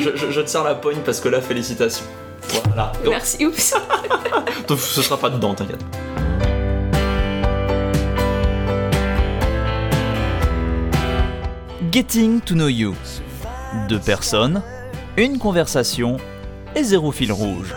[0.00, 2.04] je, je- je te sers la poigne parce que là, félicitations.
[2.66, 2.92] Voilà.
[3.04, 3.74] Donc, Merci, oups.
[4.68, 5.84] donc, ce sera pas dedans, t'inquiète.
[11.90, 12.94] Getting to know you.
[13.88, 14.62] Deux personnes,
[15.16, 16.16] une conversation
[16.76, 17.74] et zéro fil rouge.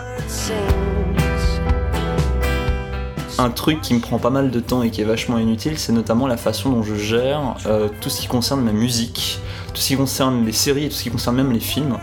[3.38, 5.92] Un truc qui me prend pas mal de temps et qui est vachement inutile, c'est
[5.92, 9.40] notamment la façon dont je gère euh, tout ce qui concerne ma musique,
[9.72, 11.98] tout ce qui concerne les séries et tout ce qui concerne même les films.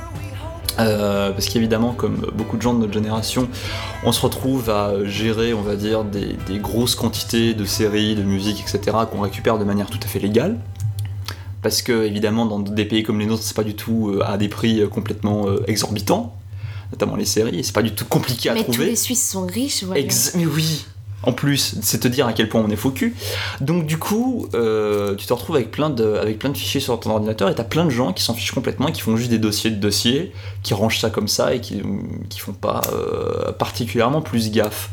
[0.81, 3.47] Euh, parce qu'évidemment, comme beaucoup de gens de notre génération,
[4.03, 8.23] on se retrouve à gérer, on va dire, des, des grosses quantités de séries, de
[8.23, 10.57] musique, etc., qu'on récupère de manière tout à fait légale.
[11.61, 14.37] Parce que, évidemment, dans des pays comme les nôtres, c'est pas du tout euh, à
[14.37, 16.35] des prix euh, complètement exorbitants,
[16.91, 18.87] notamment les séries, et c'est pas du tout compliqué à Mais tous trouver.
[18.87, 20.01] les Suisses sont riches, voilà.
[20.01, 20.85] Ex- mais oui
[21.23, 23.15] en plus, c'est te dire à quel point on est faux cul.
[23.59, 26.19] Donc du coup, euh, tu te retrouves avec plein, de,
[26.53, 29.15] fichiers sur ton ordinateur et t'as plein de gens qui s'en fichent complètement qui font
[29.15, 30.31] juste des dossiers de dossiers,
[30.63, 31.81] qui rangent ça comme ça et qui,
[32.29, 34.89] qui font pas euh, particulièrement plus gaffe.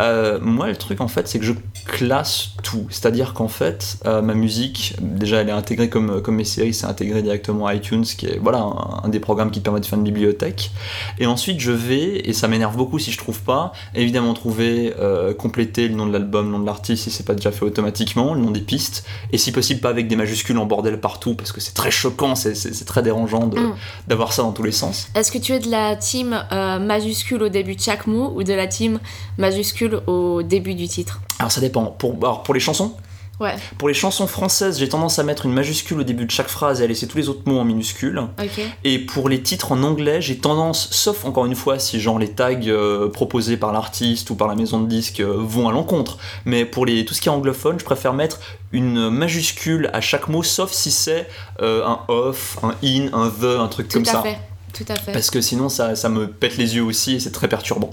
[0.00, 1.52] Euh, moi, le truc en fait, c'est que je
[1.86, 2.86] classe tout.
[2.90, 6.86] C'est-à-dire qu'en fait, euh, ma musique, déjà, elle est intégrée comme, comme mes séries, c'est
[6.86, 9.86] intégré directement à iTunes, qui est voilà un, un des programmes qui te permet de
[9.86, 10.70] faire une bibliothèque.
[11.18, 15.34] Et ensuite, je vais, et ça m'énerve beaucoup si je trouve pas, évidemment trouver, euh,
[15.34, 18.34] compléter le nom de l'album, le nom de l'artiste si c'est pas déjà fait automatiquement,
[18.34, 21.52] le nom des pistes, et si possible pas avec des majuscules en bordel partout, parce
[21.52, 23.74] que c'est très choquant, c'est- très dérangeant Mm.
[24.08, 25.08] d'avoir ça dans tous les sens.
[25.14, 28.42] Est-ce que tu es de la team euh, majuscule au début de chaque mot ou
[28.42, 28.98] de la team
[29.38, 31.84] majuscule au début du titre Alors ça dépend.
[31.86, 32.94] Pour, alors, pour les chansons,
[33.40, 36.48] Ouais, Pour les chansons françaises, j'ai tendance à mettre une majuscule au début de chaque
[36.48, 38.18] phrase et à laisser tous les autres mots en minuscules.
[38.18, 38.60] ok.
[38.82, 42.32] Et pour les titres en anglais, j'ai tendance, sauf encore une fois si genre les
[42.32, 46.18] tags euh, proposés par l'artiste ou par la maison de disques euh, vont à l'encontre,
[46.46, 48.40] mais pour les, tout ce qui est anglophone, je préfère mettre
[48.72, 51.28] une majuscule à chaque mot, sauf si c'est
[51.62, 54.22] euh, un off, un in, un the, un truc Tout comme à ça.
[54.22, 54.36] fait.
[54.78, 55.12] Tout à fait.
[55.12, 57.90] Parce que sinon ça, ça me pète les yeux aussi et c'est très perturbant.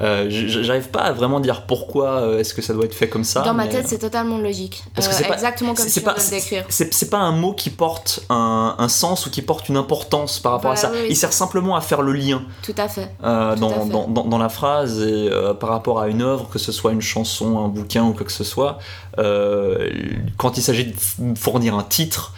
[0.00, 3.24] Euh, J'arrive pas à vraiment dire pourquoi euh, est-ce que ça doit être fait comme
[3.24, 3.42] ça.
[3.42, 4.84] Dans ma tête, c'est totalement logique.
[4.94, 6.64] Parce que Euh, c'est pas- exactement comme tu c'est viens pas- de décrire.
[6.68, 10.52] C'est pas un mot qui porte un, un sens ou qui porte une importance par
[10.52, 11.02] rapport à Voilà, ça.
[11.02, 11.08] oui.
[11.10, 13.10] Il sert simplement à faire le lien Tout à fait.
[13.24, 13.90] euh, Tout à dans, fait.
[13.90, 16.92] dans, dans- dans la phrase et euh, par rapport à une œuvre, que ce soit
[16.92, 18.78] une chanson, un bouquin ou quoi que ce soit.
[20.36, 22.32] quand il s'agit de fournir un titre,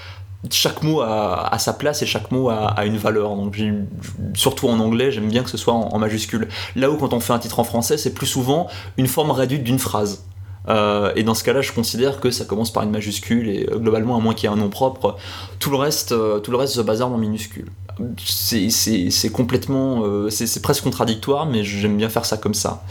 [0.50, 3.36] chaque mot a, sa place et chaque mot a, une valeur.
[3.36, 3.60] Donc,
[4.34, 6.48] surtout en anglais, j'aime bien que ce soit en, en majuscule.
[6.76, 9.64] Là où quand on fait un titre en français, c'est plus souvent une forme réduite
[9.64, 10.24] d'une phrase.
[10.68, 13.78] Euh, et dans ce cas-là, je considère que ça commence par une majuscule et euh,
[13.78, 15.16] globalement, à moins qu'il y ait un nom propre,
[15.58, 17.70] tout le reste, euh, tout le reste se bazarde en minuscule.
[18.24, 22.82] C'est complètement, euh, c'est presque contradictoire, mais j'aime bien faire ça comme ça.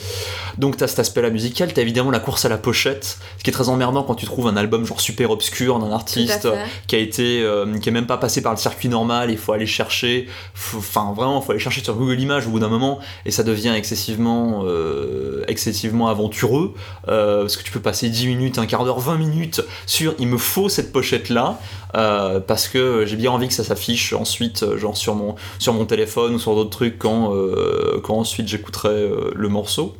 [0.58, 3.53] Donc t'as cet aspect-là musical, t'as évidemment la course à la pochette, ce qui est
[3.53, 6.47] très emmerdant quand tu trouves un album genre super obscur d'un artiste
[6.88, 9.53] qui a été, euh, qui est même pas passé par le circuit normal, il faut
[9.53, 10.28] aller chercher,
[10.75, 13.44] enfin vraiment, il faut aller chercher sur Google Images au bout d'un moment, et ça
[13.44, 16.74] devient excessivement, euh, excessivement aventureux,
[17.06, 20.38] parce que tu peux passer 10 minutes, un quart d'heure, 20 minutes sur il me
[20.38, 21.59] faut cette pochette là,
[21.94, 26.55] parce que j'ai bien envie que ça s'affiche ensuite, genre sur mon, téléphone ou sur
[26.55, 29.95] d'autres trucs quand, euh, ensuite j'écouterai euh, le morceau.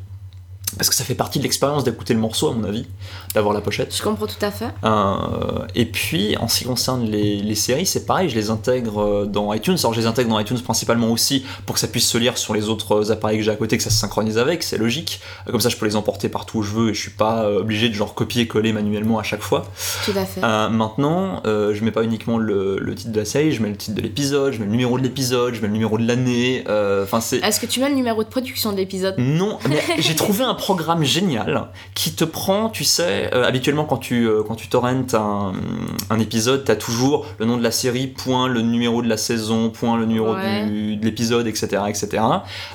[0.76, 2.86] Parce que ça fait partie de l'expérience d'écouter le morceau, à mon avis,
[3.34, 3.94] d'avoir la pochette.
[3.96, 4.68] Je comprends tout à fait.
[4.84, 9.02] Euh, et puis, en ce qui concerne les, les séries, c'est pareil, je les intègre
[9.02, 9.76] euh, dans iTunes.
[9.80, 12.54] Alors, je les intègre dans iTunes principalement aussi pour que ça puisse se lire sur
[12.54, 15.20] les autres appareils que j'ai à côté, que ça se synchronise avec, c'est logique.
[15.48, 17.42] Euh, Comme ça, je peux les emporter partout où je veux et je suis pas
[17.44, 19.66] euh, obligé de genre copier-coller manuellement à chaque fois.
[20.04, 20.40] Tout à fait.
[20.44, 23.70] Euh, maintenant, euh, je mets pas uniquement le, le titre de la série, je mets
[23.70, 26.06] le titre de l'épisode, je mets le numéro de l'épisode, je mets le numéro de
[26.06, 26.64] l'année.
[26.68, 27.38] euh, Enfin, c'est.
[27.38, 29.14] Est-ce que tu mets le numéro de production de l'épisode?
[29.18, 33.96] Non, mais j'ai trouvé un programme génial qui te prend, tu sais, euh, habituellement quand
[33.96, 35.52] tu, euh, quand tu torrentes un,
[36.10, 39.70] un épisode, t'as toujours le nom de la série, point le numéro de la saison,
[39.70, 40.66] point le numéro Ouais.
[40.66, 41.82] du- de l'épisode, etc.
[41.88, 42.22] etc.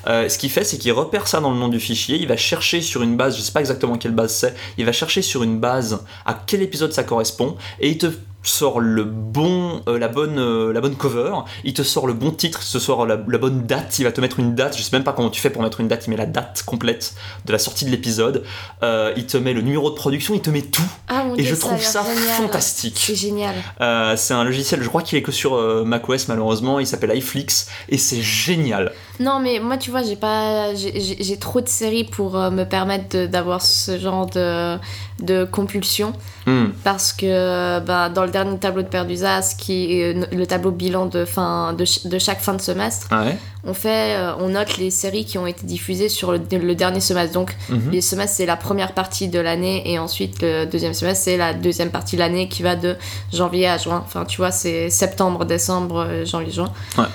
[0.07, 2.37] Euh, ce qu'il fait, c'est qu'il repère ça dans le nom du fichier, il va
[2.37, 5.43] chercher sur une base, je sais pas exactement quelle base c'est, il va chercher sur
[5.43, 8.07] une base à quel épisode ça correspond, et il te
[8.49, 11.31] sort le bon, euh, la, bonne, euh, la bonne cover,
[11.63, 14.11] il te sort le bon titre, il te sort la, la bonne date, il va
[14.11, 16.05] te mettre une date, je sais même pas comment tu fais pour mettre une date,
[16.07, 17.13] il met la date complète
[17.45, 18.43] de la sortie de l'épisode,
[18.83, 21.41] Euh, il te met le numéro de production, il te met tout, Ah mon et
[21.43, 22.35] Dieu, je trouve ça génial.
[22.41, 22.97] fantastique.
[22.99, 23.55] C'est génial.
[24.17, 25.55] C'est un logiciel, je crois qu'il est que sur
[25.85, 28.91] macOS malheureusement, il s'appelle iFlix, et c'est génial.
[29.19, 33.61] Non, mais moi, tu vois, j'ai pas, j'ai- trop de séries pour me permettre d'avoir
[33.61, 34.77] ce genre de,
[35.19, 36.13] de compulsion.
[36.45, 36.65] Hmm.
[36.83, 40.71] Parce que bah, dans le dernier tableau de Père d'Uzas, qui est euh, le tableau
[40.71, 44.33] bilan de, fin, de, ch- de chaque fin de semestre, Ah ouais on, fait, euh,
[44.39, 47.33] on note les séries qui ont été diffusées sur le, le dernier semestre.
[47.33, 47.89] Donc, Mhm.
[47.91, 51.53] les semestres, c'est la première partie de l'année, et ensuite, le deuxième semestre, c'est la
[51.55, 52.95] deuxième partie de l'année qui va de
[53.33, 54.03] janvier à juin.
[54.05, 56.71] Enfin, tu vois, c'est septembre, décembre, euh, janvier, juin.
[56.97, 57.05] Ouais.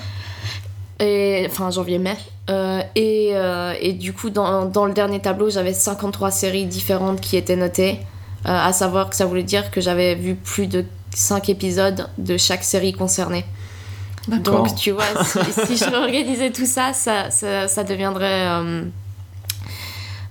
[1.01, 2.15] Et, enfin, janvier-mai.
[2.49, 7.19] Euh, et, euh, et du coup, dans, dans le dernier tableau, j'avais 53 séries différentes
[7.19, 7.99] qui étaient notées.
[8.45, 12.37] Euh, à savoir que ça voulait dire que j'avais vu plus de 5 épisodes de
[12.37, 13.45] chaque série concernée.
[14.27, 18.47] Donc, tu vois, si, si je réorganisais tout ça, ça, ça, ça deviendrait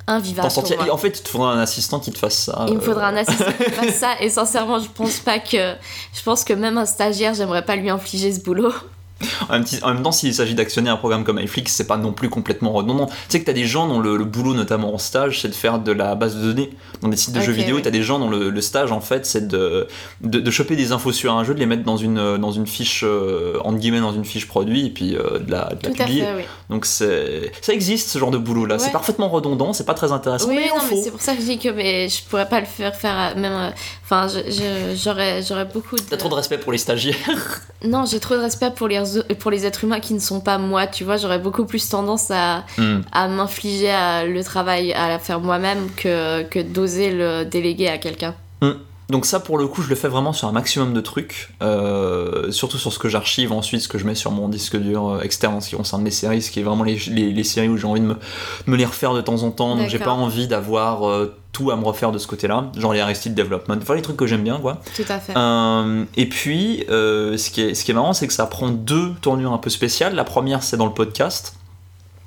[0.07, 0.49] invivable.
[0.91, 2.67] En fait, il te faudra un assistant qui te fasse ça.
[2.69, 4.21] Il me faudra un assistant qui fasse ça.
[4.21, 5.75] Et sincèrement, je pense pas que.
[6.13, 8.73] Je pense que même un stagiaire, j'aimerais pas lui infliger ce boulot.
[9.49, 11.97] En même, ti- en même temps, s'il s'agit d'actionner un programme comme iFlix, c'est pas
[11.97, 13.07] non plus complètement redondant.
[13.07, 15.55] Tu sais que t'as des gens dont le, le boulot, notamment en stage, c'est de
[15.55, 16.71] faire de la base de données.
[17.03, 19.25] Dans des sites de jeux vidéo, t'as des gens dont le, le stage, en fait,
[19.27, 19.87] c'est de,
[20.21, 22.67] de, de choper des infos sur un jeu, de les mettre dans une, dans une
[22.67, 25.91] fiche, euh, entre guillemets, dans une fiche produit, et puis euh, de la, de la
[25.95, 26.23] publier.
[26.23, 26.43] fait, oui.
[26.69, 28.79] Donc c'est, ça existe ce genre de boulot là.
[28.79, 31.41] C'est parfaitement redondant, c'est pas très intéressant, Oui, mais non, mais c'est pour ça que
[31.41, 33.53] je dis que mais je pourrais pas le faire faire à- même.
[33.53, 33.71] euh,
[34.05, 34.27] Enfin,
[34.95, 36.03] j'aurais j'aurais beaucoup de.
[36.03, 37.17] T'as trop de respect pour les stagiaires.
[37.85, 39.01] Non, j'ai trop de respect pour les,
[39.35, 41.17] pour les êtres humains qui ne sont pas moi, tu vois.
[41.17, 43.01] J'aurais beaucoup plus tendance à, Hmm.
[43.13, 47.99] à m'infliger à- le travail, à la faire moi-même que, que d'oser le déléguer à
[47.99, 48.35] quelqu'un.
[49.09, 52.53] Donc ça pour le coup je le fais vraiment sur un maximum de trucs, euh,
[52.53, 55.21] surtout sur ce que j'archive ensuite, ce que je mets sur mon disque dur euh,
[55.23, 57.69] externe en ce qui concerne mes séries, ce qui est vraiment les, les- les séries
[57.69, 58.17] où j'ai envie de me,
[58.67, 61.77] me les refaire de temps en temps, donc j'ai pas envie d'avoir euh, tout à
[61.77, 64.59] me refaire de ce côté-là, genre les Arrested Development, enfin les trucs que j'aime bien
[64.59, 64.79] quoi.
[64.97, 65.37] Tout à fait.
[65.37, 68.69] Euh, et puis euh, ce, qui est, ce qui est marrant c'est que ça prend
[68.69, 71.55] deux tournures un peu spéciales, la première c'est dans le podcast.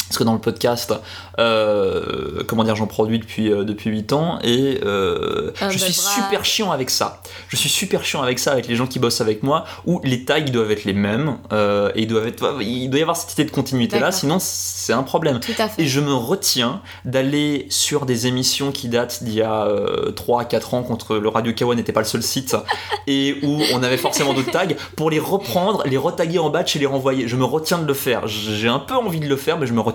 [0.07, 0.94] Parce que dans le podcast,
[1.39, 5.94] euh, comment dire, j'en produis depuis, euh, depuis 8 ans et euh, Un je suis
[5.94, 6.13] bras.
[6.13, 7.21] super chiant avec ça.
[7.47, 10.25] Je suis super chiant avec ça, avec les gens qui bossent avec moi, où les
[10.25, 13.45] tags doivent être les mêmes et ils doivent être, il doit y avoir cette idée
[13.45, 15.39] de continuité là, sinon c'est un problème.
[15.39, 15.81] Tout à fait.
[15.81, 19.67] Et je me retiens d'aller sur des émissions qui datent d'il y a
[20.15, 22.56] 3 à 4 ans, contre le Radio Kawa n'était pas le seul site,
[23.07, 26.79] et où on avait forcément d'autres tags, pour les reprendre, les retaguer en batch et
[26.79, 27.27] les renvoyer.
[27.27, 28.27] Je me retiens de le faire.
[28.27, 29.93] J'ai un peu envie de le faire, mais je me retiens.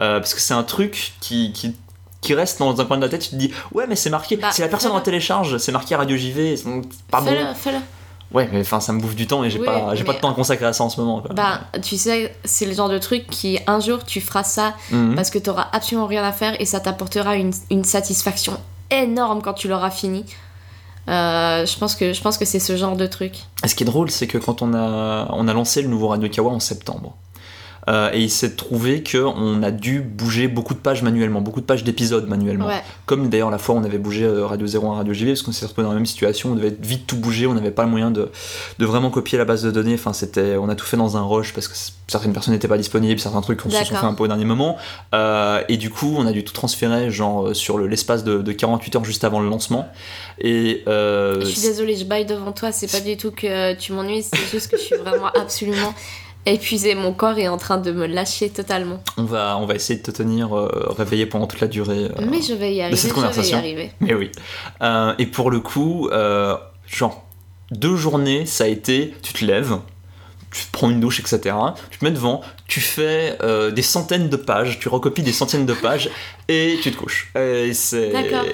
[0.00, 1.74] Euh, parce que c'est un truc qui, qui,
[2.20, 4.36] qui reste dans un coin de la tête, tu te dis, ouais, mais c'est marqué.
[4.36, 6.54] Bah, si la personne en télécharge, c'est marqué Radio JV,
[7.10, 7.26] pas bon.
[7.28, 7.78] Fais-le, fais-le.
[8.32, 10.18] Ouais, mais enfin, ça me bouffe du temps et j'ai Oui, pas, j'ai pas de
[10.18, 11.20] temps à consacrer à ça en ce moment.
[11.20, 11.32] quoi.
[11.32, 15.14] Bah, tu sais, c'est le genre de truc qui, un jour, tu feras ça Mhm.
[15.14, 18.58] parce que tu auras absolument rien à faire et ça t'apportera une, une satisfaction
[18.90, 20.24] énorme quand tu l'auras fini.
[21.08, 23.44] Euh, je pense que, je pense que c'est ce genre de truc.
[23.64, 26.08] Et ce qui est drôle, c'est que quand on a, on a lancé le nouveau
[26.08, 27.14] Radio Kawa en septembre,
[27.88, 31.66] euh, et il s'est trouvé qu'on a dû bouger beaucoup de pages manuellement, beaucoup de
[31.66, 32.66] pages d'épisodes manuellement.
[32.66, 35.32] Ouais, Comme d'ailleurs la fois où on avait bougé euh, Radio 0 à Radio JV,
[35.32, 37.70] parce qu'on s'est retrouvé dans la même situation, on devait vite tout bouger, on n'avait
[37.70, 38.30] pas le moyen de,
[38.78, 41.22] de vraiment copier la base de données, enfin c'était, on a tout fait dans un
[41.22, 41.74] rush parce que
[42.08, 44.44] certaines personnes n'étaient pas disponibles, certains trucs on se sont fait un peu au dernier
[44.44, 44.76] moment,
[45.14, 48.52] Euh, et du coup on a dû tout transférer genre sur le- l'espace de, de
[48.52, 49.88] 48 heures juste avant le lancement.
[50.38, 53.92] Et euh, je suis désolée, je baille devant toi, c'est pas du tout que tu
[53.92, 55.94] m'ennuies, c'est juste que je suis vraiment absolument
[56.54, 56.94] épuisée.
[56.94, 59.02] Mon corps est en train de me lâcher totalement.
[59.16, 62.04] on va, on va essayer de te tenir euh, réveillé pendant toute la durée.
[62.04, 63.58] euh, Mais je vais y arriver, cette je vais y conversation.
[63.58, 63.92] arriver.
[64.00, 64.30] Mais oui.
[64.82, 66.08] Euh, et pour le coup,
[66.86, 67.24] genre,
[67.70, 69.76] deux journées, ça a été, tu te lèves,
[70.52, 71.54] tu prends une douche, etc.
[71.90, 75.66] Tu te mets devant, tu fais euh, des centaines de pages, tu recopies des centaines
[75.66, 76.08] de pages
[76.48, 77.30] et tu te couches.
[77.36, 77.72] Et,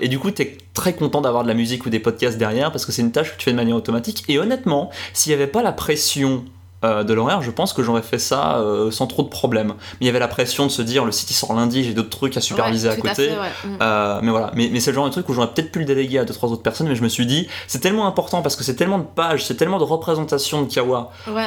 [0.01, 2.73] et du coup, tu es très content d'avoir de la musique ou des podcasts derrière
[2.73, 4.25] parce que c'est une tâche que tu fais de manière automatique.
[4.29, 6.45] Et honnêtement, s'il n'y avait pas la pression
[6.85, 9.69] euh, de l'horaire, je pense que j'aurais fait ça euh, sans trop de problèmes.
[9.69, 11.95] Mais il y avait la pression de se dire le site il sort lundi, j'ai
[11.95, 13.15] d'autres trucs à superviser Ouais, à côté.
[13.15, 13.49] fait, ouais.
[13.65, 13.77] Mm.
[13.81, 15.85] Euh, mais voilà, mais, mais c'est le genre de truc où j'aurais peut-être pu le
[15.85, 18.57] déléguer à deux trois autres personnes, mais je me suis dit c'est tellement important parce
[18.57, 21.47] que c'est tellement de pages, c'est tellement de représentations de Kawa Ouais.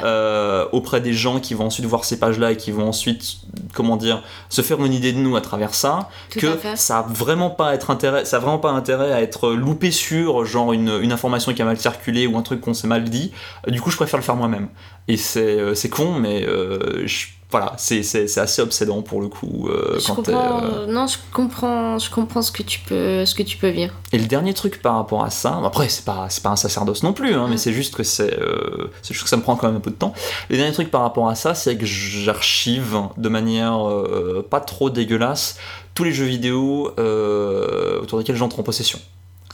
[0.71, 3.37] auprès des gens qui vont ensuite voir ces pages-là et qui vont ensuite,
[3.75, 7.01] comment dire, se faire une idée de nous à travers ça, Tout que ça a
[7.03, 10.89] vraiment pas être intérêt, ça a vraiment pas intérêt à être loupé sur genre une,
[11.01, 13.31] une information qui a mal circulé ou un truc qu'on s'est mal dit.
[13.67, 14.69] Du coup, je préfère le faire moi-même.
[15.07, 19.21] Et c'est euh, c'est con, mais euh, je- voilà, c'est c'est- c'est assez obsédant pour
[19.21, 19.67] le coup.
[19.69, 23.33] euh, je quand comprends, euh, non, je comprends, je comprends ce que tu peux, ce
[23.35, 23.93] que tu peux vivre.
[24.11, 27.03] Et le dernier truc par rapport à ça, après c'est pas c'est pas un sacerdoce
[27.03, 29.67] non plus, hein, mais c'est juste que c'est euh, juste que ça me prend quand
[29.67, 30.13] même un peu de temps.
[30.49, 34.89] Le dernier truc par rapport à ça, c'est que j'archive de manière euh, pas trop
[34.89, 35.57] dégueulasse
[35.93, 38.99] tous les jeux vidéo euh, autour desquels j'entre en possession.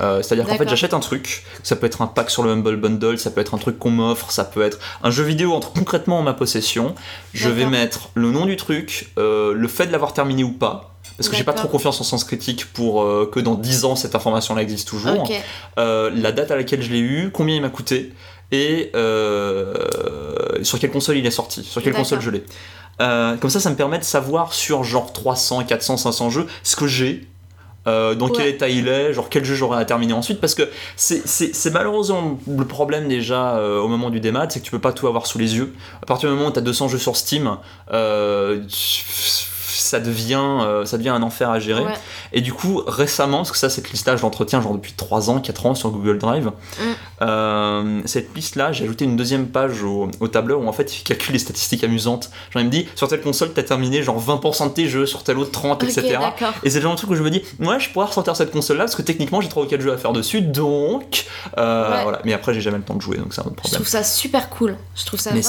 [0.01, 2.77] Euh, C'est-à-dire qu'en fait j'achète un truc, ça peut être un pack sur le Humble
[2.77, 5.71] Bundle, ça peut être un truc qu'on m'offre, ça peut être un jeu vidéo entre
[5.73, 6.95] concrètement en ma possession.
[7.33, 10.95] Je vais mettre le nom du truc, euh, le fait de l'avoir terminé ou pas,
[11.17, 13.95] parce que j'ai pas trop confiance en sens critique pour euh, que dans 10 ans
[13.95, 15.27] cette information-là existe toujours.
[15.77, 18.13] La date à laquelle je l'ai eu, combien il m'a coûté
[18.51, 18.91] et
[20.63, 22.43] sur quelle console il est sorti, sur quelle console je l'ai.
[23.01, 26.75] Euh, comme ça, ça me permet de savoir sur genre 300, 400, 500 jeux ce
[26.75, 27.27] que j'ai
[27.87, 30.69] euh, dans quel état il est, genre quel jeu j'aurai à terminer ensuite, parce que
[30.95, 34.93] c'est malheureusement le problème déjà euh, au moment du démat, c'est que tu peux pas
[34.93, 35.73] tout avoir sous les yeux.
[36.01, 37.57] À partir du moment où tu as 200 jeux sur Steam,
[37.91, 38.61] euh,
[39.79, 41.83] ça devient, euh, ça devient un enfer à gérer.
[41.83, 41.93] Ouais.
[42.33, 45.39] Et du coup, récemment, parce que ça, cette liste-là, je l'entretiens genre depuis 3 ans,
[45.39, 46.83] 4 ans sur Google Drive, Mm.
[47.21, 51.03] euh, cette liste-là, j'ai ajouté une deuxième page au, au tableur où en fait il
[51.03, 52.29] calcule les statistiques amusantes.
[52.51, 55.23] Genre, il me dit, sur telle console, t'as terminé genre 20% de tes jeux, sur
[55.23, 56.17] telle autre 30, Ok, etc.
[56.63, 58.51] Et c'est le genre de truc où je me dis, moi je pourrais ressortir cette
[58.51, 61.25] console-là parce que techniquement j'ai 3 ou 4 jeux à faire dessus, donc.
[61.57, 62.03] euh, Ouais.
[62.03, 62.21] voilà.
[62.25, 63.75] Mais après, j'ai jamais le temps de jouer, donc c'est un autre Je problème.
[63.81, 64.77] trouve ça super cool.
[64.95, 65.41] Je trouve ça Mais.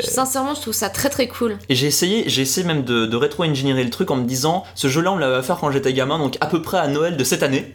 [0.00, 1.58] Sincèrement, je trouve ça très très cool.
[1.68, 3.16] Et j'ai essayé, j'ai essayé même de, de
[3.48, 6.18] rétro-engineerer le truc en me disant, ce jeu-là on l'avait à faire quand j'étais gamin,
[6.18, 7.74] donc à peu près à Noël de cette année.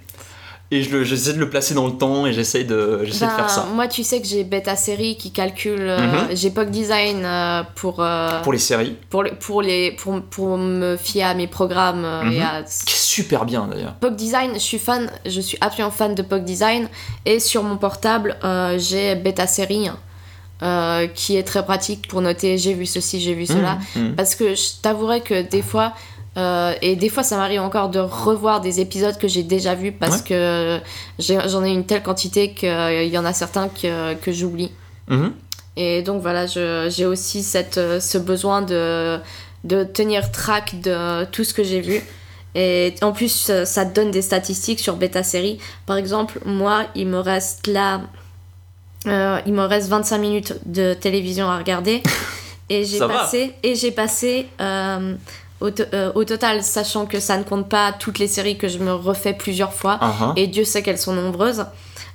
[0.71, 3.35] Et je j'essaie de le placer dans le temps et j'essaie de, j'essaie de Ben,
[3.37, 3.67] faire ça.
[3.75, 5.81] Moi, tu sais que j'ai Beta Série qui calcule.
[5.81, 6.27] euh, Mhm.
[6.35, 10.57] J'ai Pog Design euh, pour, euh, Pour les séries, pour, les, pour, les, pour, pour
[10.57, 12.05] me fier à mes programmes.
[12.23, 12.41] et Mhm.
[12.41, 12.63] à...
[12.63, 13.93] qui est super bien d'ailleurs.
[13.99, 16.87] Pog Design, je suis fan, je suis absolument fan de Pog Design.
[17.25, 18.35] Et sur mon portable,
[18.77, 19.89] j'ai Beta Série
[20.63, 23.77] euh, qui est très pratique pour noter j'ai vu ceci, j'ai vu cela.
[23.95, 24.15] Mhm, mhm.
[24.15, 25.93] Parce que je t'avouerai que des fois,
[26.37, 29.91] euh, et des fois ça m'arrive encore de revoir des épisodes que j'ai déjà vus
[29.91, 30.23] parce Ouais.
[30.29, 30.79] que
[31.19, 34.71] j'en ai une telle quantité qu'il y en a certains que, que j'oublie.
[35.09, 35.33] Mhm.
[35.75, 39.19] Et donc voilà, j'ai aussi cette, euh, ce besoin de,
[39.63, 42.01] de tenir track de tout ce que j'ai vu.
[42.55, 45.57] Et en plus, ça, ça donne des statistiques sur Beta Série.
[45.87, 48.01] Par exemple, moi, il me reste là.
[49.07, 52.01] Euh, il me reste 25 minutes de télévision à regarder.
[52.69, 55.15] Et j'ai passé, et j'ai passé euh,
[55.59, 58.69] au, to- euh, au total, sachant que ça ne compte pas toutes les séries que
[58.69, 59.97] je me refais plusieurs fois.
[60.01, 60.33] Ah.
[60.37, 61.65] Et Dieu sait qu'elles sont nombreuses.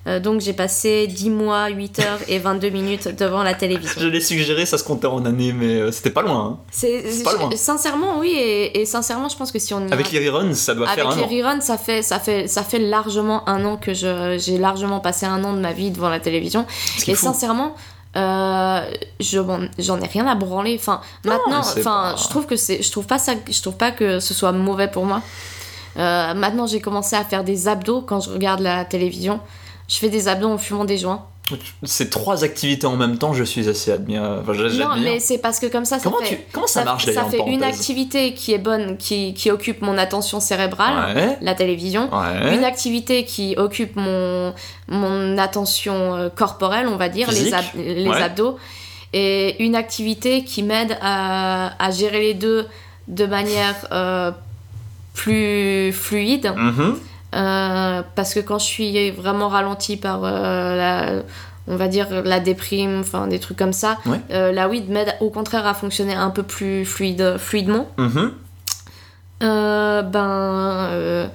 [0.09, 3.93] Euh, donc j'ai passé 10 mois, 8 heures et 22 minutes devant la télévision.
[4.01, 6.45] Je l'ai suggéré, ça se comptait en années, mais euh, c'était pas loin.
[6.45, 6.59] hein.
[6.71, 7.51] C'est pas loin.
[7.55, 10.89] sincèrement oui et, et sincèrement je pense que si on Avec les reruns, ça doit
[10.89, 11.27] avec faire un les an.
[11.49, 15.45] reruns, ça fait ça fait ça fait largement un an que j'ai largement passé un
[15.45, 16.65] an de ma vie devant la télévision
[17.07, 17.27] et fou.
[17.27, 17.75] sincèrement
[18.17, 18.81] euh,
[19.21, 19.39] je
[19.79, 23.07] j'en ai rien à branler enfin maintenant enfin pas- je trouve que c'est je trouve
[23.07, 25.21] pas ça je trouve pas que ce soit mauvais pour moi
[25.97, 29.41] Euh, maintenant j'ai commencé à faire des abdos quand je regarde la télévision
[29.89, 31.25] je fais des abdos en fumant des joints
[31.83, 34.41] Ces trois activités en même temps, je suis assez admira...
[34.43, 36.39] enfin, non mais c'est parce que comme ça ça Comment, fait tu...
[36.53, 40.41] Comment ça, marche ça fait une activité qui est bonne qui, qui occupe mon attention
[40.41, 41.39] cérébrale Ouais.
[41.41, 42.55] la télévision Ouais.
[42.55, 44.53] une activité qui occupe mon,
[44.89, 48.23] mon attention euh, corporelle, on va dire, les, ab- les Ouais.
[48.23, 48.59] abdos,
[49.15, 52.67] et une activité qui m'aide à, à gérer les deux
[53.09, 54.31] de manière euh,
[55.15, 56.53] plus fluide.
[56.55, 56.99] Mhm.
[57.35, 61.23] Euh, parce que quand je suis vraiment ralentie par euh, la,
[61.67, 64.21] on va dire la déprime, enfin des trucs comme ça, Ouais.
[64.31, 67.89] euh, la weed m'aide au contraire à fonctionner un peu plus fluide, fluidement.
[67.99, 68.33] Mhm.
[69.41, 71.29] Euh, ben euh,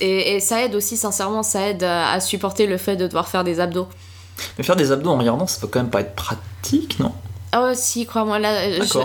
[0.00, 3.44] et ça aide aussi sincèrement ça aide à, à supporter le fait de devoir faire
[3.44, 3.86] des abdos
[4.56, 7.12] Mais faire des abdos en regardant, ça peut quand même pas être pratique, non?
[7.56, 8.98] Oh si crois-moi là euh, je-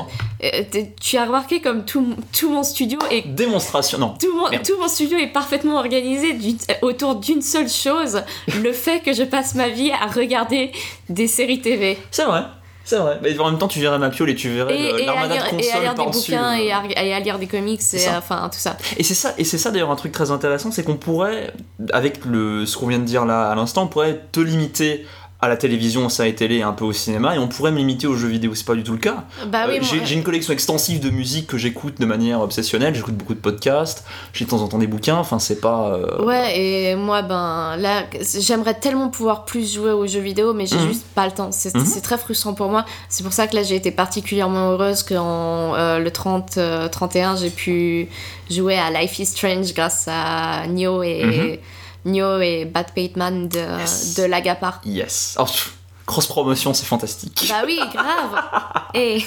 [0.45, 4.13] euh, tu as remarqué comme tout, tout mon studio est Démonstration, non.
[4.19, 8.21] tout mon, tout mon studio est parfaitement organisé d'une- autour d'une seule chose
[8.61, 10.71] le fait que je passe ma vie à regarder
[11.09, 12.41] des séries TV C'est vrai.
[12.87, 13.17] C'est vrai.
[13.23, 15.71] Mais en même temps, tu verrais ma piole et tu verrais l'armada lire, de et
[15.71, 16.61] à consoles lire des bouquins euh.
[16.61, 19.43] et à, et à lire des comics et enfin tout ça Et c'est ça, et
[19.43, 21.51] c'est ça d'ailleurs un truc très intéressant, c'est qu'on pourrait,
[21.93, 25.03] avec le, ce qu'on vient de dire là à l'instant, on pourrait te limiter
[25.45, 27.77] à la télévision, ça et télé, et un peu au cinéma, et on pourrait me
[27.77, 29.23] limiter aux jeux vidéo, c'est pas du tout le cas.
[29.47, 32.93] bah oui Euh, j'ai moi- une collection extensive de musique que j'écoute de manière obsessionnelle,
[32.95, 35.93] j'écoute beaucoup de podcasts, j'ai de temps en temps des bouquins, enfin c'est pas...
[35.95, 38.03] euh, Ouais, et moi, ben là,
[38.39, 40.87] j'aimerais tellement pouvoir plus jouer aux jeux vidéo, mais j'ai Mhm.
[40.87, 41.49] juste pas le temps.
[41.51, 42.01] C'est Mhm.
[42.01, 42.85] très frustrant pour moi.
[43.09, 47.35] C'est pour ça que là, j'ai été particulièrement heureuse qu'en euh, le 30, euh, 31,
[47.35, 48.07] j'ai pu
[48.49, 51.59] jouer à Life is Strange grâce à Nioh et,
[52.05, 53.79] Nioh et Bat Bateman de.
[53.79, 54.15] Yes.
[54.15, 54.81] de l'Agapar.
[54.85, 55.35] Yes.
[55.39, 55.45] Oh,
[56.05, 57.47] cross promotion, c'est fantastique.
[57.49, 58.43] Bah oui, grave.
[58.93, 59.25] Et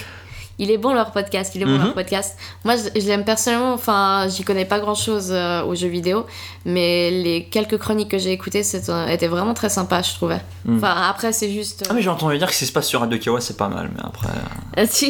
[0.59, 1.85] il est bon leur podcast, il est bon Mhm.
[1.85, 2.37] leur podcast.
[2.65, 3.73] Moi, je, je l'aime personnellement.
[3.75, 6.27] Enfin, j'y connais pas grand chose aux jeux vidéo,
[6.65, 10.41] mais les quelques chroniques que j'ai écoutées c'était- étaient vraiment très sympas, je trouvais.
[10.65, 10.77] Mhm.
[10.79, 11.87] Enfin, après, c'est juste.
[11.89, 13.69] Ah mais j'ai entendu dire que ce qui se passe sur Radio Kawa c'est pas
[13.69, 14.29] mal, mais après...
[14.29, 15.07] euh, Euh, tu-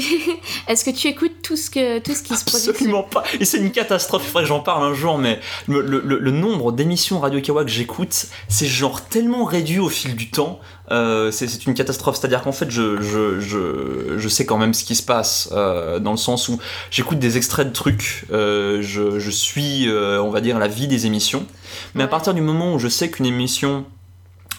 [0.68, 2.68] Est-ce que tu écoutes tout ce que tout ce qui se produit?
[2.70, 3.22] Absolument pas.
[3.40, 4.22] Et c'est une catastrophe.
[4.24, 7.40] Il faudrait que j'en parle un jour, mais le, le- le- le nombre d'émissions Radio
[7.40, 10.60] Kawa que j'écoute, c'est genre tellement réduit au fil du temps.
[10.90, 12.16] Euh, c'est une catastrophe.
[12.16, 15.98] C'est-à-dire qu'en fait, je, je, je, je sais quand même ce qui se passe, euh,
[15.98, 16.58] dans le sens où
[16.90, 21.06] j'écoute des extraits de trucs, euh, je, je suis, on va dire, la vie des
[21.06, 21.46] émissions.
[21.94, 23.84] Mais à partir du moment où je sais qu'une émission,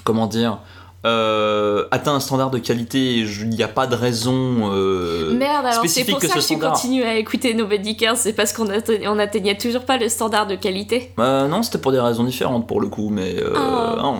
[0.03, 0.59] comment dire,
[1.05, 5.83] euh, atteint un standard de qualité, il n'y a pas de raison euh, Merde, alors
[5.87, 6.73] c'est pour que ça que tu standard.
[6.73, 10.45] continues à écouter Nobody Cares, c'est parce qu'on atte- on atteignait toujours pas le standard
[10.47, 11.13] de qualité.
[11.19, 13.95] Euh, non, c'était pour des raisons différentes pour le coup, mais euh, Oh.
[14.01, 14.15] non.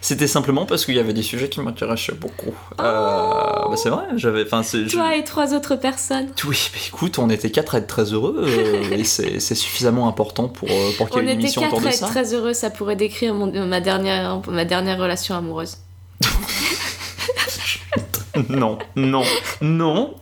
[0.00, 2.54] c'était simplement parce qu'il y avait des sujets qui m'intéressaient beaucoup.
[2.80, 6.28] Euh, bah, c'est vrai, j'avais, je- Toi et trois autres personnes.
[6.46, 8.46] oui, mais écoute, on était quatre à être très heureux
[8.90, 11.86] et c'est, suffisamment important pour pour qu'il y On ait une était émission quatre autour
[11.86, 12.06] à de être ça.
[12.06, 15.76] très heureux, ça pourrait décrire mon- ma, dernière, ma dernière relation amoureuse.
[18.48, 19.24] Non, non,
[19.60, 20.14] non.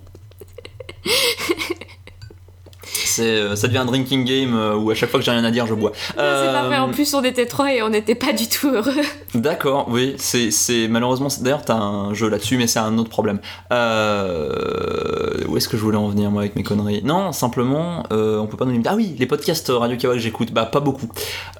[3.10, 5.44] C'est, euh, ça devient un drinking game euh, où à chaque fois que j'ai rien
[5.44, 5.90] à dire, je bois.
[5.90, 8.48] Non, C'est pas vrai, en Euh, plus on était trois et on n'était pas du
[8.48, 8.92] tout heureux.
[9.34, 11.28] D'accord, oui, c'est, c'est malheureusement.
[11.40, 13.40] D'ailleurs, t'as un jeu là-dessus, mais c'est un autre problème.
[13.72, 17.02] Euh, où est-ce que je voulais en venir moi avec mes conneries?
[17.04, 18.90] Non, simplement, euh, on peut pas nous limiter.
[18.92, 21.08] Ah oui, les podcasts Radio Kawa que j'écoute, bah pas beaucoup.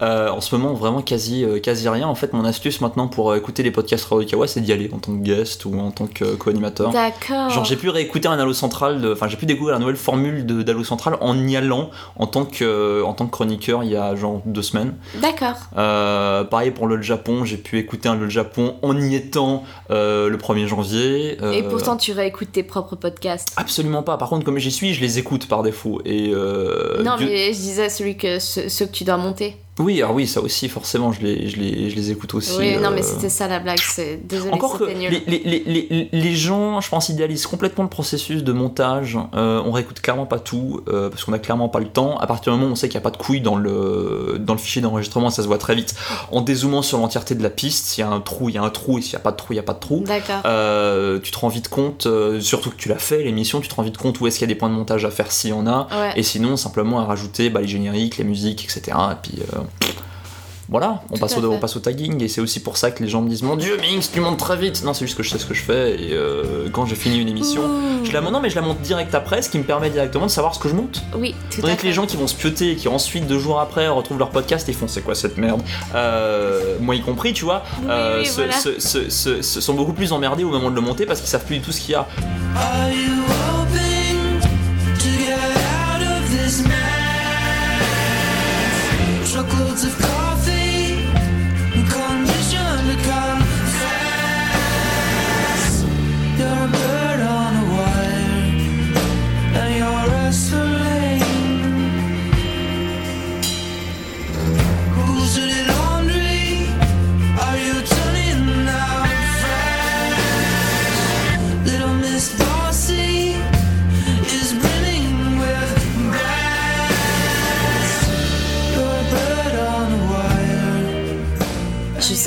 [0.03, 2.07] Euh, en ce moment, vraiment quasi, euh, quasi rien.
[2.09, 4.91] En fait, mon astuce maintenant pour euh, écouter les podcasts Radio Kawa, c'est d'y aller
[4.93, 6.91] en tant que guest ou en tant que euh, co-animateur.
[6.91, 7.51] D'accord.
[7.51, 10.63] Genre j'ai pu réécouter un Halo Central, enfin j'ai pu découvrir la nouvelle formule de-
[10.63, 14.15] d'Halo Central en y allant en tant que, en tant que chroniqueur il y a
[14.17, 14.95] genre deux semaines.
[15.21, 15.57] D'accord.
[15.77, 20.29] Euh, pareil pour le Japon, j'ai pu écouter un le Japon en y étant euh,
[20.29, 21.39] le 1er janvier.
[21.43, 23.53] Euh, Et pourtant tu réécoutes tes propres podcasts.
[23.57, 24.17] Absolument pas.
[24.19, 26.01] Par contre, comme j'y suis, je les écoute par défaut.
[26.05, 29.57] Et non, Dieu- mais je disais celui que ceux, ceux que tu dois monter.
[29.79, 32.57] Oui, alors oui, ça aussi, forcément, je les, je les, je les écoute aussi.
[32.59, 33.79] oui, non, mais euh, c'était ça la blague.
[33.81, 35.23] C'est désolé, Encore que nul.
[35.27, 39.19] les, les, les, gens, je pense, idéalisent complètement le processus de montage.
[39.35, 42.19] Euh, on réécoute clairement pas tout euh, parce qu'on a clairement pas le temps.
[42.19, 44.37] À partir du moment où on sait qu'il n'y a pas de couilles dans le,
[44.39, 45.95] dans le fichier d'enregistrement, ça se voit très vite.
[46.31, 48.63] En dézoomant sur l'entièreté de la piste, s'il y a un trou, il y a
[48.63, 50.05] un trou, et s'il n'y a pas de trou, il n'y a pas de trou.
[50.07, 50.43] D'accord.
[51.23, 52.07] Tu te rends vite compte,
[52.41, 54.51] surtout que tu l'as fait, l'émission, tu te rends vite compte où est-ce qu'il y
[54.51, 55.89] a des points de montage à faire s'il y en a.
[55.91, 56.13] Ouais.
[56.17, 58.97] Et sinon, simplement à rajouter bah, les génériques, les musiques, etc.
[59.13, 59.39] Et puis
[60.69, 61.59] voilà, on passe, au, on fait.
[61.59, 62.23] passe au tagging.
[62.23, 64.39] Et c'est aussi pour ça que les gens me disent Mon dieu, Minx, tu montes
[64.39, 64.85] très vite.
[64.85, 66.01] Non, c'est juste que je sais ce que je fais.
[66.01, 67.63] Et euh, quand j'ai fini une émission,
[68.05, 70.27] je la monte, non, mais je la monte direct après, ce qui me permet directement
[70.27, 71.03] de savoir ce que je monte.
[71.17, 71.87] Oui, tout à que fait.
[71.89, 74.69] les gens qui vont se pioter et qui ensuite, deux jours après, retrouvent leur podcast
[74.69, 75.61] et font C'est quoi cette merde
[75.97, 78.53] Euh, Moi y compris, tu vois, Oui, euh, oui, se, voilà.
[78.53, 81.31] se- se- se- se- sont beaucoup plus emmerdés au moment de le monter parce qu'ils
[81.31, 82.07] savent plus du tout ce qu'il y a.
[82.55, 83.25] Are you
[83.59, 83.90] hoping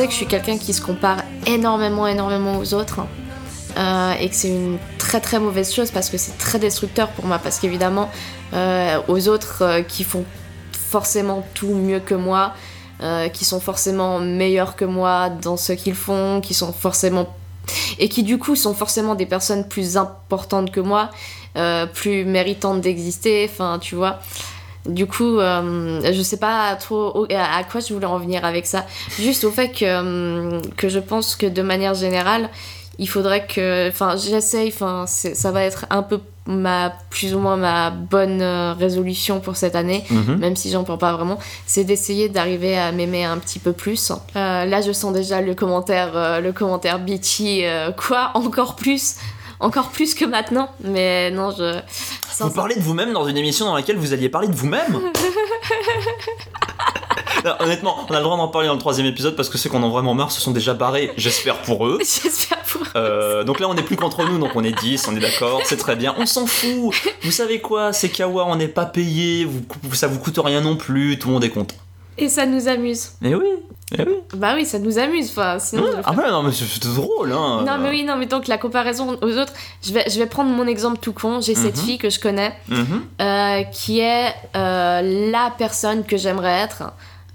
[0.06, 3.02] que je suis quelqu'un qui se compare énormément, énormément aux autres.
[3.76, 7.26] euh, et que c'est une très très mauvaise chose parce que c'est très destructeur pour
[7.26, 7.40] moi.
[7.40, 8.10] Parce qu'évidemment,
[8.54, 10.26] euh, aux autres euh, qui font
[10.72, 12.54] forcément tout mieux que moi,
[13.34, 17.28] qui sont forcément meilleurs que moi dans ce qu'ils font, qui sont forcément.
[18.00, 21.10] et qui du coup sont forcément des personnes plus importantes que moi,
[21.94, 24.20] plus méritantes d'exister, enfin tu vois.
[24.86, 28.86] Du coup, euh, je sais pas trop à quoi je voulais en venir avec ça.
[29.18, 32.50] Juste au fait que, euh, que je pense que de manière générale,
[33.00, 33.88] il faudrait que.
[33.90, 38.74] Enfin, j'essaye, enfin, ça va être un peu ma plus ou moins ma bonne euh,
[38.74, 40.36] résolution pour cette année, Mhm.
[40.40, 44.12] même si j'en prends pas vraiment, c'est d'essayer d'arriver à m'aimer un petit peu plus.
[44.36, 49.16] Euh, là, je sens déjà le commentaire, euh, le commentaire bitchy, euh, quoi, encore plus,
[49.64, 51.80] encore plus que maintenant, mais non, je.
[52.40, 55.00] Vous parlez de vous-même dans une émission dans laquelle vous alliez parler de vous-même
[57.46, 59.70] Non, Honnêtement, on a le droit d'en parler dans le troisième épisode parce que ceux
[59.70, 62.00] qu'on en ont vraiment marre se sont déjà barrés, j'espère pour eux.
[62.02, 62.82] J'espère pour.
[62.96, 65.62] Euh, donc là, on n'est plus qu'entre nous, donc on est 10, on est d'accord,
[65.66, 66.16] c'est très bien.
[66.18, 66.94] On s'en fout.
[67.22, 70.76] Vous savez quoi, c'est Kawa, on n'est pas payé, vous, ça vous coûte rien non
[70.78, 71.76] plus, tout le monde est content.
[72.18, 73.14] Et ça nous amuse.
[73.22, 73.48] Mais oui,
[73.98, 74.16] eh oui.
[74.36, 75.30] Bah oui, ça nous amuse.
[75.32, 75.84] Enfin, sinon.
[76.04, 77.64] Ah ouais, non, mais c'est drôle, hein.
[77.66, 80.50] Non mais oui, non mais donc la comparaison aux autres, je vais, je vais prendre
[80.50, 81.42] mon exemple tout con.
[81.42, 81.84] J'ai cette Mhm.
[81.84, 83.04] fille que je connais Mhm.
[83.22, 86.84] euh, qui est euh, la personne que j'aimerais être.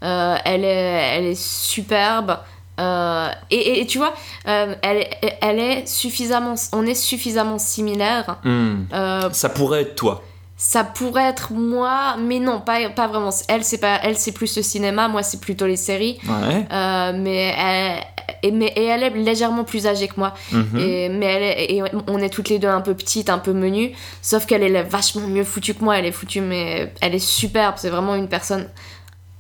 [0.02, 2.38] Euh, elle, est, elle est superbe.
[2.80, 4.14] euh, et, et- et tu vois,
[4.46, 5.04] euh, elle,
[5.40, 8.36] elle est suffisamment, on est suffisamment similaires.
[8.44, 8.84] Hmm.
[8.92, 10.22] Euh, Ça pourrait être toi.
[10.60, 13.30] Ça pourrait être moi, mais non, pas, pas vraiment.
[13.46, 15.06] Elle, c'est pas, elle, c'est plus le cinéma.
[15.06, 16.18] Moi, c'est plutôt les séries.
[16.24, 16.66] Ouais.
[16.72, 18.02] Euh, mais, elle,
[18.42, 20.34] et, mais et elle est légèrement plus âgée que moi.
[20.50, 20.78] Mhm.
[20.80, 23.52] Et, mais elle est, et on est toutes les deux un peu petites, un peu
[23.52, 23.92] menues.
[24.20, 25.96] Sauf qu'elle est vachement mieux foutue que moi.
[25.96, 27.76] Elle est foutue, mais elle est superbe.
[27.78, 28.68] C'est vraiment une personne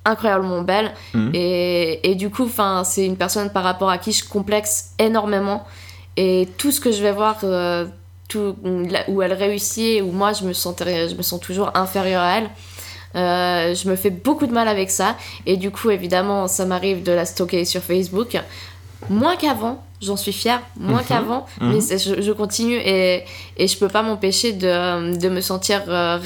[0.04, 0.92] incroyablement belle.
[1.14, 1.32] Mhm.
[1.34, 2.48] Et, et du coup,
[2.84, 5.66] c'est une personne par rapport à qui je complexe énormément.
[6.16, 7.86] Et tout ce que je vais voir, euh,
[8.34, 12.50] où elle réussit, où moi je me, je me sens toujours inférieure à elle,
[13.16, 15.16] euh, je me fais beaucoup de mal avec ça.
[15.46, 18.36] Et du coup, évidemment, ça m'arrive de la stocker sur Facebook.
[19.08, 21.06] Moins qu'avant, j'en suis fière, moins Mhm.
[21.08, 21.72] qu'avant, Mhm.
[21.72, 23.24] mais c'est- je, je continue et,
[23.56, 26.18] et je peux pas m'empêcher de, de me sentir euh,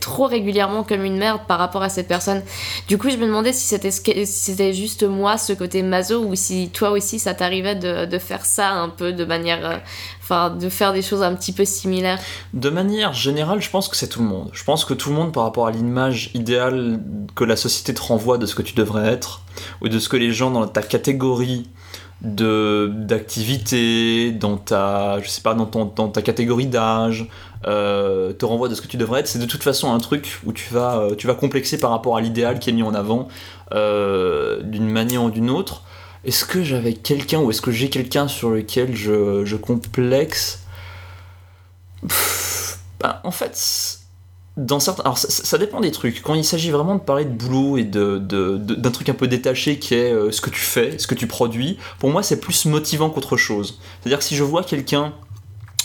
[0.00, 2.42] trop régulièrement comme une merde par rapport à cette personne.
[2.88, 6.70] Du coup, je me demandais si c'était si juste moi, ce côté maso, ou si
[6.72, 9.64] toi aussi ça t'arrivait de, de faire ça un peu de manière.
[9.68, 9.76] euh,
[10.22, 12.20] Enfin, de faire des choses un petit peu similaires.
[12.54, 14.48] De manière générale, je pense que c'est tout le monde.
[14.52, 17.00] Je pense que tout le monde, par rapport à l'image idéale
[17.34, 19.40] que la société te renvoie de ce que tu devrais être,
[19.82, 21.68] ou de ce que les gens dans ta catégorie
[22.22, 27.28] d'activité, dans ta, je sais pas, dans, ton, dans ta catégorie d'âge,
[27.66, 30.40] euh, te renvoient de ce que tu devrais être, c'est de toute façon un truc
[30.44, 33.28] où tu vas, euh, complexer par rapport à l'idéal qui est mis en avant
[33.72, 35.82] euh, d'une manière ou d'une autre.
[36.24, 40.64] Est-ce que j'avais quelqu'un ou est-ce que j'ai quelqu'un sur lequel je, complexe?
[43.00, 43.99] Bah, en fait,
[44.60, 46.20] dans certains, alors ça, dépend des trucs.
[46.22, 49.78] Quand il s'agit vraiment de parler de boulot et de, d'un truc un peu détaché
[49.78, 52.66] qui est euh, ce que tu fais, ce que tu produis, pour moi c'est plus
[52.66, 53.78] motivant qu'autre chose.
[54.00, 55.14] C'est-à-dire que si je vois quelqu'un,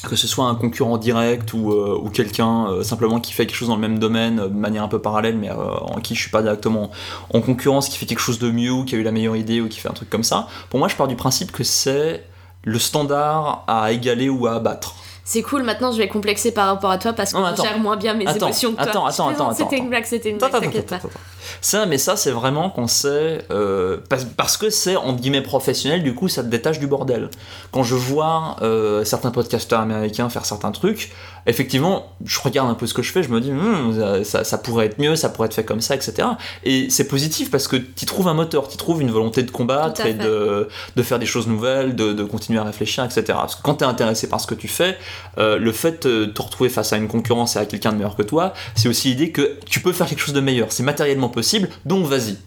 [0.03, 3.55] que ce soit un concurrent direct ou, euh, ou quelqu'un euh, simplement qui fait quelque
[3.55, 6.31] chose dans le même domaine de manière un peu parallèle, mais en qui je suis
[6.31, 6.91] pas directement
[7.33, 9.61] en concurrence, qui fait quelque chose de mieux, ou qui a eu la meilleure idée,
[9.61, 12.25] ou qui fait un truc comme ça, pour moi je pars du principe que c'est
[12.63, 14.95] le standard à égaler ou à abattre.
[15.27, 17.97] C'est cool, maintenant je vais complexer par rapport à toi parce que je gère moins
[17.97, 18.85] bien mes Attends, émotions que toi.
[18.89, 20.97] attends, attends, attends, C'était une blague, c'était une blague, t'inquiète pas.
[20.97, 21.19] attends, attends.
[21.61, 23.45] Ça, mais ça, c'est vraiment quand c'est.
[23.51, 27.29] euh, parce, parce que c'est, entre guillemets, professionnel, du coup, ça te détache du bordel.
[27.71, 31.11] Quand je vois euh, certains podcasteurs américains faire certains trucs,
[31.47, 34.57] effectivement, je regarde un peu ce que je fais, je me dis, Hmm, ça, ça
[34.57, 36.27] pourrait être mieux, ça pourrait être fait comme ça, etc.
[36.63, 40.05] Et c'est positif parce que tu trouves un moteur, tu trouves une volonté de combattre
[40.05, 43.23] et de, de faire des choses nouvelles, de, de continuer à réfléchir, etc.
[43.27, 44.97] Parce que quand tu es intéressé par ce que tu fais,
[45.37, 48.15] euh, le fait de te retrouver face à une concurrence et à quelqu'un de meilleur
[48.15, 50.71] que toi, c'est aussi l'idée que tu peux faire quelque chose de meilleur.
[50.71, 52.37] C'est matériellement possible, donc vas-y.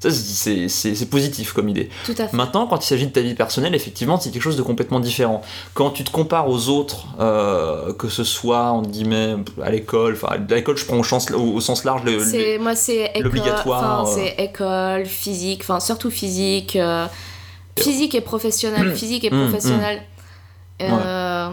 [0.00, 1.88] Ça, c'est- positif comme idée.
[2.04, 2.36] Tout à fait.
[2.36, 5.42] Maintenant, quand il s'agit de ta vie personnelle, effectivement, c'est quelque chose de complètement différent.
[5.74, 10.36] Quand tu te compares aux autres, euh, que ce soit, entre guillemets, à l'école, enfin,
[10.36, 14.12] à l'école, je prends au, sens- au- au sens large le, moi c'est l'obligatoire, euh.
[14.14, 17.06] c'est école, physique, enfin surtout physique, euh,
[17.76, 19.48] physique et professionnel, physique et Mm, mm.
[19.48, 20.02] professionnel.
[20.80, 21.50] Euh,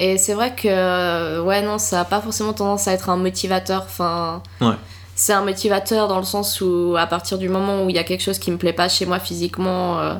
[0.00, 3.84] Et c'est vrai que ouais non ça a pas forcément tendance à être un motivateur,
[3.86, 4.42] enfin.
[4.60, 4.74] Ouais.
[5.16, 8.04] C'est un motivateur dans le sens où à partir du moment où il y a
[8.04, 10.14] quelque chose qui me plaît pas chez moi physiquement euh,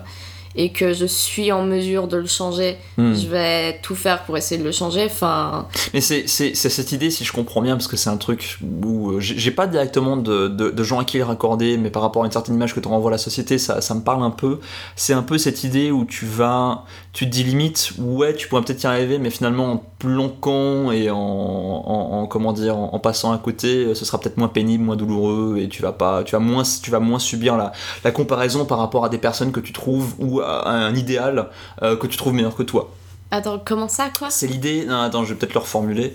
[0.57, 3.13] et que je suis en mesure de le changer, Hmm.
[3.15, 5.05] je vais tout faire pour essayer de le changer.
[5.07, 9.11] Enfin, Mais c'est cette idée, si je comprends bien, parce que c'est un truc où
[9.13, 12.23] euh, j'ai pas directement de, de- de gens à qui le raccorder, mais par rapport
[12.23, 14.61] à une certaine image que te renvoie la société, ça, ça me parle un peu.
[14.97, 18.63] C'est un peu cette idée où tu vas, tu te dis limite, ouais, tu pourrais
[18.63, 22.99] peut-être y arriver, mais finalement en plonquant et en, en- en- comment dire, en, en
[22.99, 26.23] passant à côté, euh, ce sera peut-être moins pénible, moins douloureux, et tu vas pas,
[26.25, 27.73] tu vas moins, tu vas moins subir la,
[28.05, 31.49] la comparaison par rapport à des personnes que tu trouves ou à un idéal
[31.83, 32.91] euh, que tu trouves meilleur que toi.
[33.31, 34.29] attends comment ça quoi?
[34.31, 34.85] C'est l'idée.
[34.87, 36.15] Non, attends, je vais peut-être le reformuler.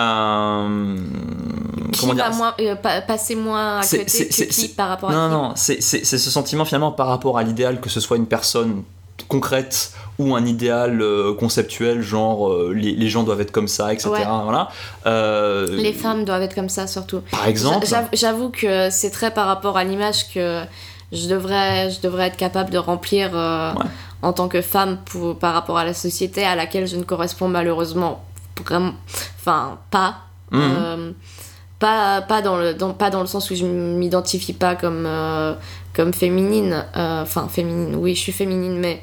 [0.00, 0.96] Euh,
[1.92, 5.12] Qui comment dire moins, euh, pa- passer moins à côté que qui par rapport à
[5.14, 5.32] Non, qui?
[5.34, 8.82] non, c'est ce sentiment finalement par rapport à l'idéal que ce soit une personne
[9.28, 13.92] concrète ou un idéal euh, conceptuel, genre euh, les, les gens doivent être comme ça,
[13.92, 14.08] etc.
[14.10, 14.24] Ouais.
[14.44, 14.68] Voilà.
[15.06, 17.20] Euh, Les femmes doivent être comme ça surtout.
[17.30, 17.86] Par exemple.
[17.86, 20.62] J'a- J'avoue que c'est très par rapport à l'image que
[21.12, 23.84] je devrais, je devrais être capable de remplir euh, Ouais.
[24.22, 27.48] en tant que femme pour, par rapport à la société à laquelle je ne corresponds
[27.48, 28.24] malheureusement
[28.64, 28.92] vraiment,
[29.38, 30.16] enfin pas.
[30.50, 30.60] Mhm.
[30.62, 31.12] Euh,
[31.78, 35.54] pas, pas, dans le, dans, pas dans le sens où je m'identifie pas comme, euh,
[35.94, 36.84] comme féminine.
[36.94, 39.00] Enfin, féminine, oui, je suis féminine, mais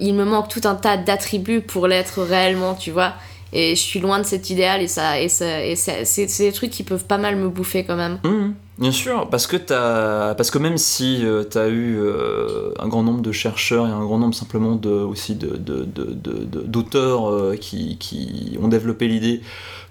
[0.00, 3.12] il me manque tout un tas d'attributs pour l'être réellement, tu vois.
[3.52, 6.44] Et je suis loin de cet idéal et, ça, et, ça, et ça- c'est c'est
[6.46, 8.18] des trucs qui peuvent pas mal me bouffer quand même.
[8.24, 13.02] Mhm, bien sûr, parce que, parce que même si tu as eu euh, un grand
[13.02, 19.40] nombre de chercheurs et un grand nombre simplement aussi d'auteurs euh, qui ont développé l'idée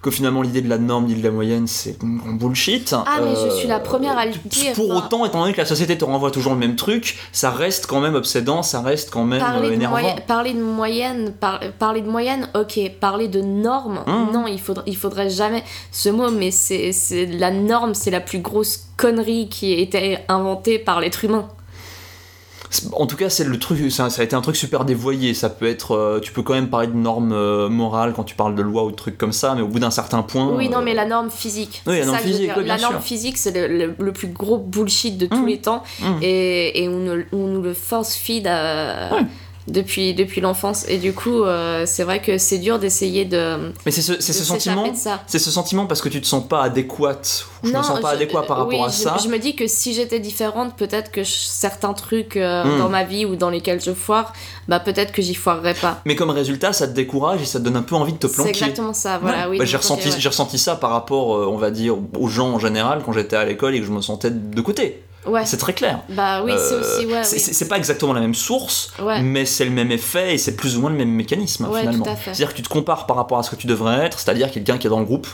[0.04, 2.94] que finalement l'idée de la norme, l'idée de la moyenne, c'est bullshit.
[2.94, 5.06] Ah, mais je suis la première à le dire, Pour enfin.
[5.06, 8.02] autant, étant donné que la société te renvoie toujours le même truc, ça reste quand
[8.02, 9.96] même obsédant, ça reste quand même euh, Parler de, énervant.
[10.00, 12.80] moyenne, parler de moyenne, par- parler de moyenne, ok.
[13.00, 14.32] Parler de norme, Mhm.
[14.34, 18.20] non, il faudrait, il faudrait jamais ce mot, mais c'est c'est- la norme, c'est la
[18.20, 21.48] plus grosse connerie qui a été inventée par l'être humain.
[22.94, 25.34] En tout cas, c'est le truc, ça, ça a été un truc super dévoyé.
[25.34, 28.36] Ça peut être, euh, tu peux quand même parler de normes euh, morales quand tu
[28.36, 30.48] parles de loi ou de trucs comme ça, mais au bout d'un certain point.
[30.56, 31.82] Oui, non, euh, mais la norme physique.
[31.86, 32.54] Oui, la norme ça physique, dire.
[32.58, 33.04] oui, bien La norme sûr.
[33.04, 35.48] physique, c'est le, le- le plus gros bullshit de tous Mm.
[35.48, 35.84] les temps.
[36.02, 36.06] Mm.
[36.22, 39.22] Et, et on, nous- on nous le force feed à- Ouais.
[39.68, 40.86] Depuis, depuis l'enfance.
[40.90, 43.72] Et du coup, euh, c'est vrai que c'est dur d'essayer de.
[43.86, 44.86] Mais c'est ce, c'est ce sentiment.
[45.28, 47.46] C'est ce sentiment parce que tu te sens pas adéquate.
[47.64, 49.18] ou Je me sens pas je- adéquat par rapport oui, à je- ça.
[49.24, 52.78] Je me dis que si j'étais différente, peut-être que je- certains trucs euh, Mm.
[52.80, 54.34] dans ma vie ou dans lesquels je foire,
[54.68, 56.02] bah peut-être que j'y foirerais pas.
[56.06, 58.28] Mais comme résultat, ça te décourage et ça te donne un peu envie de te
[58.28, 58.50] C'est planquer.
[58.50, 59.44] exactement ça, voilà.
[59.46, 59.52] Ouais.
[59.52, 60.16] oui, Bah, j'ai ressenti, ouais.
[60.28, 63.46] ressenti ça par rapport, euh, on va dire, aux gens en général quand j'étais à
[63.46, 65.04] l'école et que je me sentais de côté.
[65.26, 65.46] Ouais.
[65.46, 66.00] C'est très clair.
[66.10, 67.24] Bah oui, c'est Euh, aussi, ouais.
[67.24, 67.70] c'est- oui.
[67.70, 69.22] pas exactement la même source, Ouais.
[69.22, 72.06] mais c'est le même effet et c'est plus ou moins le même mécanisme finalement.
[72.24, 74.78] C'est-à-dire que tu te compares par rapport à ce que tu devrais être, c'est-à-dire quelqu'un
[74.78, 75.28] qui est dans le groupe.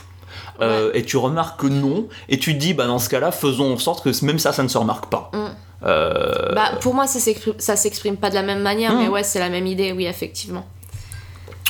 [0.62, 3.74] euh, et tu remarques que non, et tu te dis, bah dans ce cas-là, faisons
[3.74, 5.32] en sorte que même ça, ça ne se remarque pas.
[5.34, 5.38] Mm.
[5.86, 8.98] Euh, Bah, pour moi, ça s'exprime, ça s'exprime pas de la même manière, Mm.
[9.00, 10.66] mais ouais, c'est la même idée, oui, effectivement.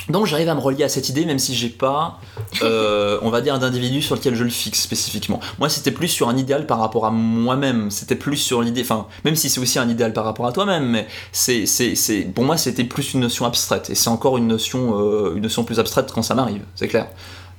[0.10, 2.19] Donc j'arrive à me relier à cette idée, même si j'ai pas,
[2.63, 5.39] euh, on va dire, d'individu sur lequel je le fixe spécifiquement.
[5.60, 7.91] Moi, c'était plus sur un idéal par rapport à moi-même.
[7.91, 10.86] C'était plus sur l'idée, enfin, même si c'est aussi un idéal par rapport à toi-même,
[10.86, 13.89] mais c'est, c'est, c'est, pour moi, c'était plus une notion abstraite.
[13.89, 17.08] Et c'est encore une notion, euh, une notion plus abstraite quand ça m'arrive, c'est clair.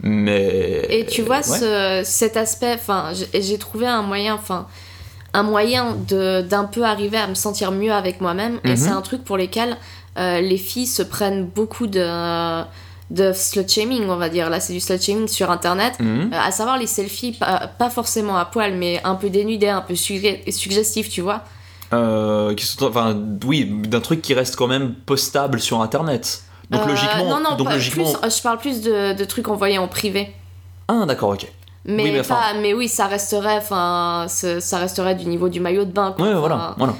[0.02, 0.86] Mais.
[0.88, 1.42] Et tu vois, ouais.
[1.42, 4.66] ce, cet aspect, enfin, j'ai j'ai trouvé un moyen, enfin,
[5.34, 8.58] un moyen de d'un peu arriver à me sentir mieux avec moi-même.
[8.64, 8.76] Et Mhm.
[8.76, 9.76] c'est un truc pour lequel
[10.20, 12.62] euh, les filles se prennent beaucoup de
[13.10, 14.48] de slut shaming, on va dire.
[14.50, 15.94] Là, c'est du slut shaming sur Internet.
[15.98, 16.30] Mhm.
[16.32, 19.80] Euh, à savoir les selfies, pas, pas forcément à poil, mais un peu dénudés, un
[19.80, 21.42] peu sugge- suggestifs, tu vois.
[21.92, 26.44] Euh, qui sont- enfin, oui, d'un truc qui reste quand même postable sur Internet.
[26.70, 28.04] Donc Euh, logiquement, non, non, donc pas- logiquement.
[28.12, 30.32] plus, je parle plus de, de trucs envoyés en privé.
[30.86, 31.48] Ah, d'accord, ok.
[31.84, 35.84] Mais, Oui, mais pas, mais oui, ça resterait, enfin, ça resterait du niveau du maillot
[35.84, 36.12] de bain.
[36.16, 36.26] quoi.
[36.28, 36.94] Ouais, voilà, voilà.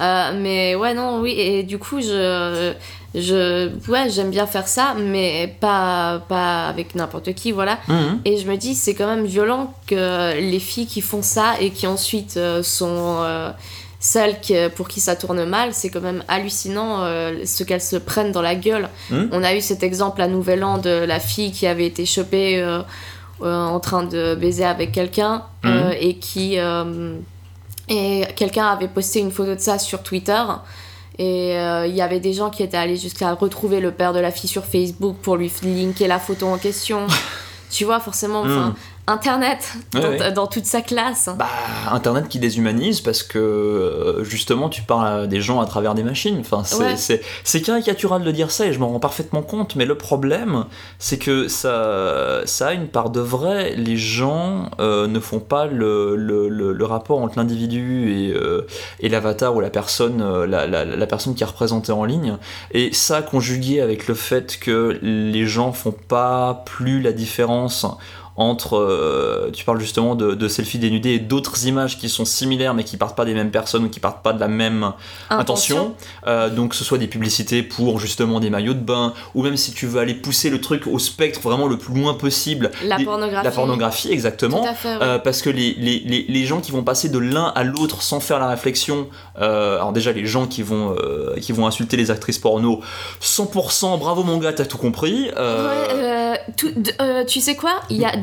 [0.00, 2.72] Euh, mais ouais, non, oui, et du coup, je,
[3.14, 7.78] je, ouais, j'aime bien faire ça, mais pas, pas avec n'importe qui, voilà.
[7.88, 8.20] Mhm.
[8.24, 11.70] Et je me dis, c'est quand même violent que les filles qui font ça et
[11.70, 13.50] qui ensuite euh, sont euh,
[13.98, 17.96] celles qui- pour qui ça tourne mal, c'est quand même hallucinant euh, ce qu'elles se
[17.96, 18.88] prennent dans la gueule.
[19.10, 19.28] Mhm.
[19.32, 22.58] On a eu cet exemple à Nouvel An de la fille qui avait été chopée
[22.62, 22.80] euh,
[23.42, 25.94] euh, en train de baiser avec quelqu'un euh, Mhm.
[26.00, 26.56] et qui.
[27.90, 30.42] Et quelqu'un avait posté une photo de ça sur Twitter.
[31.18, 34.20] Et euh, il y avait des gens qui étaient allés jusqu'à retrouver le père de
[34.20, 37.06] la fille sur Facebook pour lui linker la photo en question.
[37.70, 38.74] tu vois, forcément, Mhm.
[39.06, 40.32] Internet, Ouais, dans, ouais.
[40.32, 41.28] dans toute sa classe.
[41.36, 41.48] Bah,
[41.90, 46.02] Internet qui déshumanise parce que euh, justement tu parles à des gens à travers des
[46.04, 46.38] machines.
[46.40, 47.20] Enfin, c'est,
[47.54, 47.60] Ouais.
[47.60, 49.74] caricatural de dire ça et je m'en rends parfaitement compte.
[49.74, 50.64] Mais le problème,
[50.98, 53.74] c'est que ça, ça a une part de vrai.
[53.76, 58.66] Les gens euh, ne font pas le, le, le- le rapport entre l'individu et, euh,
[59.00, 62.36] et l'avatar ou la personne, euh, la, la, la personne qui est représentée en ligne.
[62.72, 67.86] Et ça conjugué avec le fait que les gens font pas plus la différence
[68.40, 72.72] entre, euh, tu parles justement de, de selfies dénudés et d'autres images qui sont similaires
[72.74, 74.92] mais qui partent pas des mêmes personnes ou qui partent pas de la même
[75.28, 75.94] intention.
[76.26, 79.56] Euh, donc que ce soit des publicités pour justement des maillots de bain ou même
[79.56, 82.70] si tu veux aller pousser le truc au spectre vraiment le plus loin possible.
[82.84, 83.44] La des- pornographie.
[83.44, 84.62] La pornographie, exactement.
[84.62, 85.02] Tout à fait, ouais.
[85.02, 88.02] Euh, parce que les, les, les, les gens qui vont passer de l'un à l'autre
[88.02, 90.96] sans faire la réflexion, alors déjà les gens qui vont,
[91.40, 92.80] qui vont insulter les actrices porno,
[93.22, 95.30] 100% bravo mon gars, t'as tout compris.
[95.36, 96.94] Ouais, tout- d-
[97.26, 97.72] tu sais quoi?
[97.90, 98.16] Il y a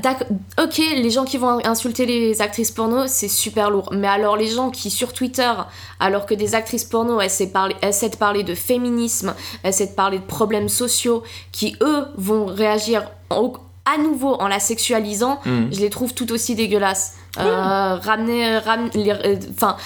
[0.62, 3.90] ok, les gens qui vont insulter les actrices porno, c'est super lourd.
[3.92, 5.52] Mais alors les gens qui sur Twitter,
[6.00, 9.92] alors que des actrices porno essaient de parler, essaient de, parler de féminisme, essaient de
[9.96, 15.68] parler de problèmes sociaux, qui eux vont réagir au- à nouveau en la sexualisant, hmm.
[15.72, 17.14] je les trouve tout aussi dégueulasses.
[17.40, 19.78] Euh, ramener, ram- les- euh, enfin,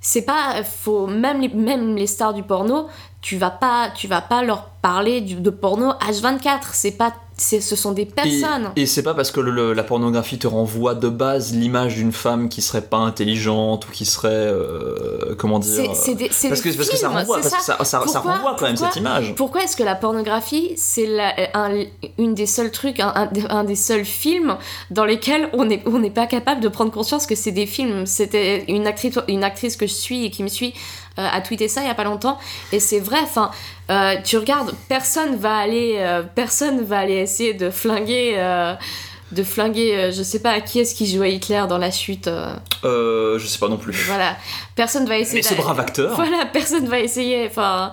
[0.00, 2.86] c'est pas, faut même les, même les stars du porno,
[3.20, 6.68] tu vas pas, tu vas pas leur parler du- de porno H24.
[6.72, 8.70] C'est pas, ce sont des personnes.
[8.76, 12.12] Et, et c'est pas parce que le- la pornographie te renvoie de base l'image d'une
[12.12, 16.76] femme qui serait pas intelligente ou qui serait euh, comment dire c'est, des, parce que
[16.76, 19.34] parce que ça renvoie que ça, ça, ça Pourquoi- renvoie quand même pourquoi- cette image.
[19.36, 21.08] Pourquoi est-ce que la pornographie, c'est
[21.54, 21.84] un,
[22.18, 24.56] une des seuls trucs, un, un- un des seuls films
[24.90, 28.06] dans lesquels on n'est on n'est pas capable de prendre conscience que c'est des films
[28.06, 30.74] C'était une actrice, une actrice que je suis et qui me suit
[31.26, 32.38] a tweeté ça il y a pas longtemps
[32.72, 33.18] et c'est vrai.
[33.22, 33.50] Enfin,
[33.90, 38.34] euh, tu regardes, personne va aller, euh, personne va aller essayer de flinguer.
[38.36, 38.74] euh,
[39.30, 42.54] de flinguer, euh, je sais pas, qui est-ce qui jouait Hitler dans la chute euh,
[42.84, 43.92] Euh, je sais pas non plus.
[44.06, 44.34] Voilà,
[44.74, 45.42] personne va essayer.
[45.42, 46.14] Mais ce brave acteur.
[46.16, 47.46] voilà, personne va essayer.
[47.46, 47.92] Enfin,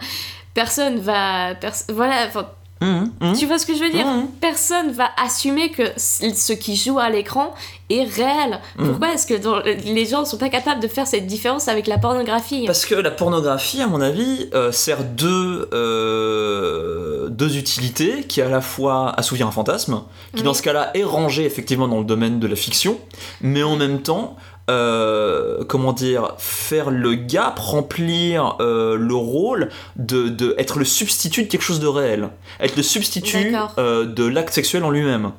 [0.54, 1.54] personne va.
[1.56, 2.48] pers- voilà, enfin,
[2.82, 3.12] Mhm.
[3.40, 4.28] Tu vois ce que je veux dire Mhm.
[4.42, 7.54] Personne va assumer que ce qui joue à l'écran
[7.90, 8.60] est réel.
[8.78, 8.90] Mhm.
[8.90, 11.98] Pourquoi est-ce que dans- les gens sont pas capables de faire cette différence avec la
[11.98, 12.66] pornographie?
[12.66, 18.44] Parce que la pornographie, à mon avis, euh, sert deux, euh, deux utilités, qui est
[18.44, 20.02] à la fois assouvir un fantasme,
[20.36, 23.00] qui dans ce cas-là est rangé effectivement dans le domaine de la fiction,
[23.42, 24.36] mais en même temps,
[24.70, 31.44] euh, comment dire, faire le gap, remplir euh, le rôle de, de être le substitut
[31.44, 35.32] de quelque chose de réel, être le substitut euh, de l'acte sexuel en lui-même.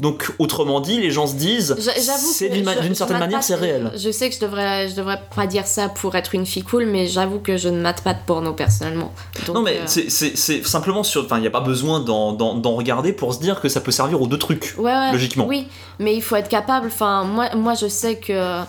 [0.00, 3.92] Donc, autrement dit, les gens se disent, c'est d'une ma- certaine manière, c'est réel.
[3.96, 6.86] Je sais que je devrais, je devrais pas dire ça pour être une fille cool,
[6.86, 9.12] mais j'avoue que je ne mate pas de porno personnellement.
[9.46, 11.24] Donc, non mais euh, c'est- simplement sur...
[11.24, 14.20] Enfin, il n'y a pas besoin d'en regarder pour se dire que ça peut servir
[14.22, 14.74] aux deux trucs.
[14.78, 15.46] Ouais, ouais, logiquement.
[15.46, 16.86] Oui, mais il faut être capable.
[16.86, 18.60] Enfin, moi, moi je sais que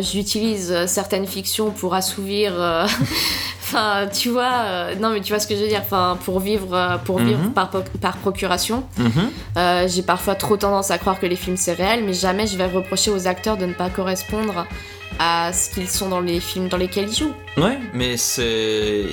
[0.00, 2.52] j'utilise certaines fictions pour assouvir.
[2.56, 2.86] euh,
[3.72, 4.50] Enfin, tu vois.
[4.64, 5.80] euh, non, mais tu vois ce que je veux dire.
[5.84, 7.52] Enfin, pour vivre, euh, pour vivre Mhm.
[7.52, 8.84] par, po- par procuration.
[8.98, 9.10] Mhm.
[9.56, 12.56] Euh, j'ai parfois trop tendance à croire que les films c'est réel, mais jamais je
[12.56, 14.66] vais reprocher aux acteurs de ne pas correspondre
[15.18, 17.34] à ce qu'ils sont dans les films dans lesquels ils jouent.
[17.56, 19.04] Ouais, mais c'est...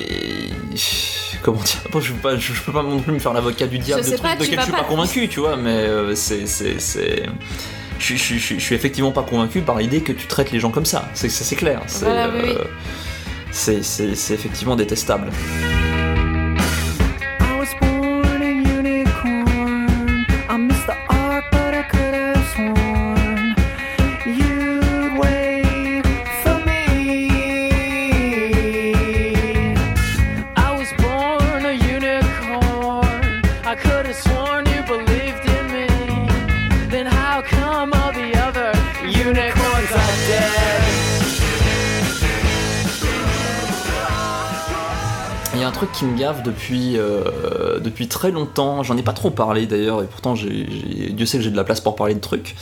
[1.44, 3.68] Comment dire Bon, je, peux pas, je, je peux pas non plus me faire l'avocat
[3.68, 6.16] du diable Je de trucs de je suis pas pas- convaincu, tu vois, mais euh,
[6.16, 6.46] c'est...
[6.46, 10.70] Je, je, je, je suis effectivement pas convaincu par l'idée que tu traites les gens
[10.72, 11.82] comme ça, c'est clair.
[12.02, 12.54] Voilà, oui, oui.
[13.58, 15.32] C'est- effectivement détestable.
[39.28, 39.57] Unicorn.
[45.68, 49.66] Un truc qui me gave depuis, euh, depuis très longtemps, j'en ai pas trop parlé
[49.68, 52.56] d'ailleurs, et pourtant Dieu sait que j'ai de la place pour parler de trucs,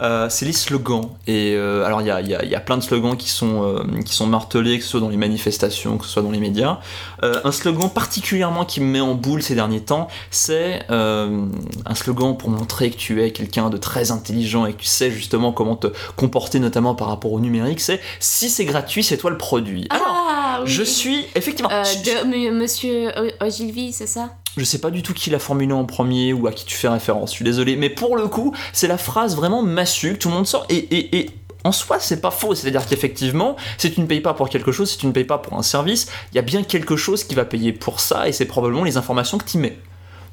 [0.00, 1.08] Euh, c'est les slogans.
[1.26, 3.84] Et euh, alors il y a, y a- y a plein de slogans qui sont,
[4.04, 6.78] qui sont martelés, que ce soit dans les manifestations, que ce soit dans les médias.
[7.22, 12.50] Un slogan particulièrement qui me met en boule ces derniers temps, c'est un slogan pour
[12.50, 15.88] montrer que tu es quelqu'un de très intelligent et que tu sais justement comment te
[16.16, 19.86] comporter notamment par rapport au numérique, c'est si c'est gratuit, c'est toi le produit.
[19.90, 20.70] Ah oui.
[20.70, 21.70] je suis effectivement...
[21.70, 24.30] Euh, je- de M- Monsieur Ogilvy, c'est ça?
[24.56, 26.88] Je sais pas du tout qui l'a formulé en premier ou à qui tu fais
[26.88, 30.28] référence, je suis désolé, mais pour le coup, c'est la phrase vraiment massue que tout
[30.28, 31.30] le monde sort et, et, et
[31.64, 34.90] en soi, c'est pas faux, c'est-à-dire qu'effectivement, si tu ne payes pas pour quelque chose,
[34.90, 37.34] si tu ne payes pas pour un service, il y a bien quelque chose qui
[37.34, 39.76] va payer pour ça et c'est probablement les informations que tu mets.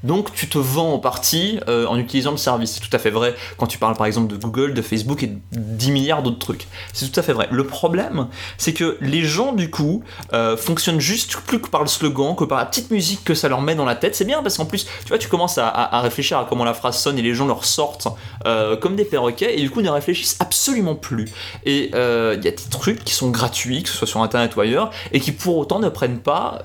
[0.04, 2.74] Donc tu te vends en partie euh, en utilisant le service.
[2.74, 5.28] C'est tout à fait vrai quand tu parles par exemple de Google, de Facebook et
[5.28, 6.68] de 10 milliards d'autres trucs.
[6.94, 7.48] C'est tout à fait vrai.
[7.52, 11.88] Le problème, c'est que les gens du coup euh, fonctionnent juste plus que par le
[11.88, 14.16] slogan, que par la petite musique que ça leur met dans la tête.
[14.16, 16.98] C'est bien parce qu'en plus, tu vois, tu commences à, réfléchir à comment la phrase
[16.98, 18.08] sonne et les gens leur sortent
[18.46, 21.26] euh, comme des perroquets et du coup ne réfléchissent absolument plus.
[21.66, 24.62] Et il y a des trucs qui sont gratuits, que ce soit sur internet ou
[24.62, 26.64] ailleurs, et qui pour autant ne prennent pas,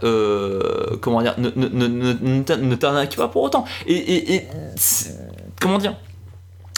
[1.00, 2.74] comment dire, ne, ne,
[3.16, 3.64] pas pour autant.
[3.86, 4.48] Et, et,
[5.60, 5.96] comment dire?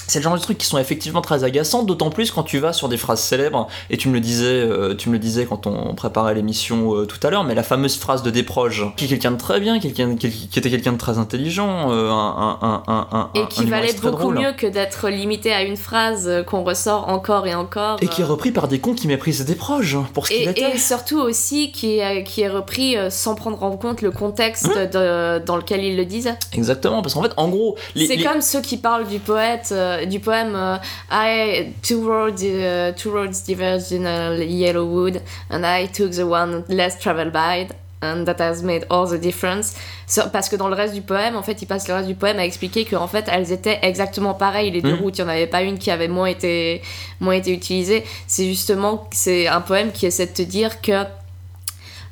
[0.09, 2.73] C'est le genre de trucs qui sont effectivement très agaçants, d'autant plus quand tu vas
[2.73, 5.67] sur des phrases célèbres, et tu me le disais, euh, tu me le disais quand
[5.69, 9.09] on préparait l'émission euh, tout à l'heure, mais la fameuse phrase de Desproges, qui est
[9.09, 13.31] quelqu'un de très bien, quelqu'un qui, était quelqu'un de très intelligent, euh, un, un, un,
[13.35, 14.39] Et qui valait beaucoup drôle.
[14.41, 17.99] mieux que d'être limité à une phrase euh, qu'on ressort encore et encore.
[18.01, 20.75] Et qui est repris par des cons qui méprisent Desproges pour ce qu'il était.
[20.75, 24.87] et surtout aussi qui est, qui est repris sans prendre en compte le contexte Mmh.
[24.91, 26.31] de- dans lequel il le disent.
[26.53, 29.75] Exactement, parce qu'en fait, en gros, les, C'est les- comme ceux qui parlent du poète,
[29.99, 30.77] euh, du poème euh,
[31.11, 36.25] I two roads uh, two roads diverged in a yellow wood and I took the
[36.25, 37.69] one less traveled by
[38.01, 39.75] and that has made all the difference.
[40.07, 42.15] So- parce que dans le reste du poème, en fait, il passe le reste du
[42.15, 45.01] poème à expliquer qu'en fait, elles étaient exactement pareilles les deux Mhm.
[45.01, 45.19] routes.
[45.19, 46.81] Il n'y en avait pas une qui avait moins été
[47.19, 48.05] moins été utilisée.
[48.29, 51.03] C'est justement c'est un poème qui essaie de te dire que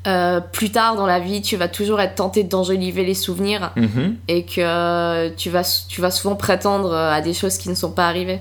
[0.07, 4.17] euh, plus tard dans la vie, tu vas toujours être tenté d'enjoliver les souvenirs Mhm.
[4.29, 7.75] et que euh, tu vas, tu vas souvent prétendre euh, à des choses qui ne
[7.75, 8.41] sont pas arrivées.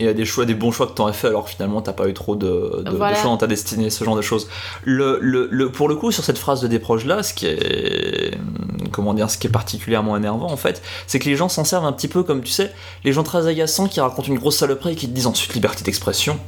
[0.00, 2.08] et à des choix, des bons choix que t'aurais fait, alors que finalement t'as pas
[2.08, 4.48] eu trop de, de- choix dans ta destinée, ce genre de choses.
[4.82, 8.36] Le, le, le- pour le coup, sur cette phrase de Desproges là, ce qui est,
[8.90, 11.84] comment dire, ce qui est particulièrement énervant en fait, c'est que les gens s'en servent
[11.86, 12.72] un petit peu comme tu sais,
[13.04, 15.84] les gens très agaçants qui racontent une grosse saloperie et qui te disent ensuite liberté
[15.84, 16.38] d'expression.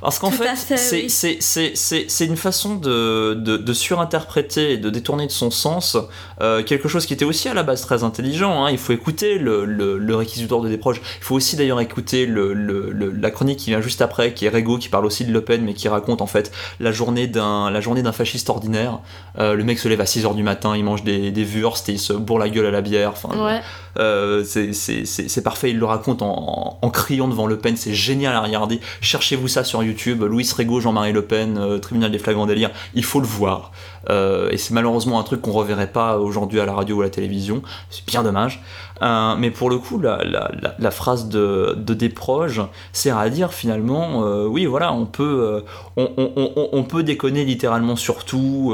[0.00, 2.26] Parce qu'en fait, fait, c'est oui.
[2.26, 5.96] une façon de, de, de surinterpréter et de détourner de son sens
[6.40, 8.64] euh, quelque chose qui était aussi à la base très intelligent.
[8.64, 8.70] hein.
[8.70, 11.00] Il faut écouter le, le, le réquisitoire de Desproges.
[11.20, 14.78] Il faut aussi d'ailleurs écouter le, la chronique qui vient juste après, qui est Rego,
[14.78, 18.50] qui parle aussi de Le Pen, mais qui raconte en fait la journée d'un fasciste
[18.50, 19.00] ordinaire.
[19.38, 21.92] Euh, le mec se lève à 6h du matin, il mange des, des wursts et
[21.92, 23.12] il se bourre la gueule à la bière.
[23.12, 23.60] Enfin, Ouais.
[23.98, 28.34] euh, c'est- parfait, il le raconte en, en- en criant devant Le Pen, c'est génial
[28.34, 28.80] à regarder.
[29.00, 33.04] Cherchez-vous ça sur YouTube, Louis Rego, Jean-Marie Le Pen, euh, Tribunal des flagrants délires, il
[33.04, 33.72] faut le voir.
[34.10, 37.04] Euh, et c'est malheureusement un truc qu'on reverrait pas aujourd'hui à la radio ou à
[37.04, 38.62] la télévision, c'est bien dommage.
[39.02, 42.62] Euh, mais pour le coup, la, la- la- la phrase de, de Desproges
[42.92, 45.64] sert à dire finalement, oui voilà, on peut,
[45.96, 48.72] on, on- on- on peut déconner littéralement sur tout,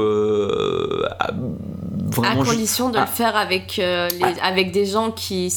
[1.19, 1.31] à-
[2.15, 3.01] vraiment condition de Ah.
[3.01, 3.79] le faire avec,
[4.71, 5.53] des gens qui,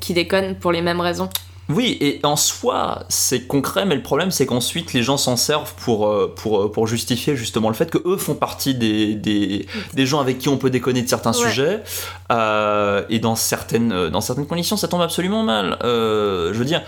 [0.00, 1.28] qui déconnent pour les mêmes raisons.
[1.68, 5.72] Oui, et en soi, c'est concret, mais le problème, c'est qu'ensuite, les gens s'en servent
[5.76, 9.66] pour, euh, pour, euh, pour justifier justement le fait que eux font partie des, des,
[9.94, 11.48] des gens avec qui on peut déconner de certains Ouais.
[11.48, 11.80] sujets,
[12.30, 15.78] euh, et dans certaines, dans certaines conditions, ça tombe absolument mal.
[15.84, 16.82] Euh, je veux dire,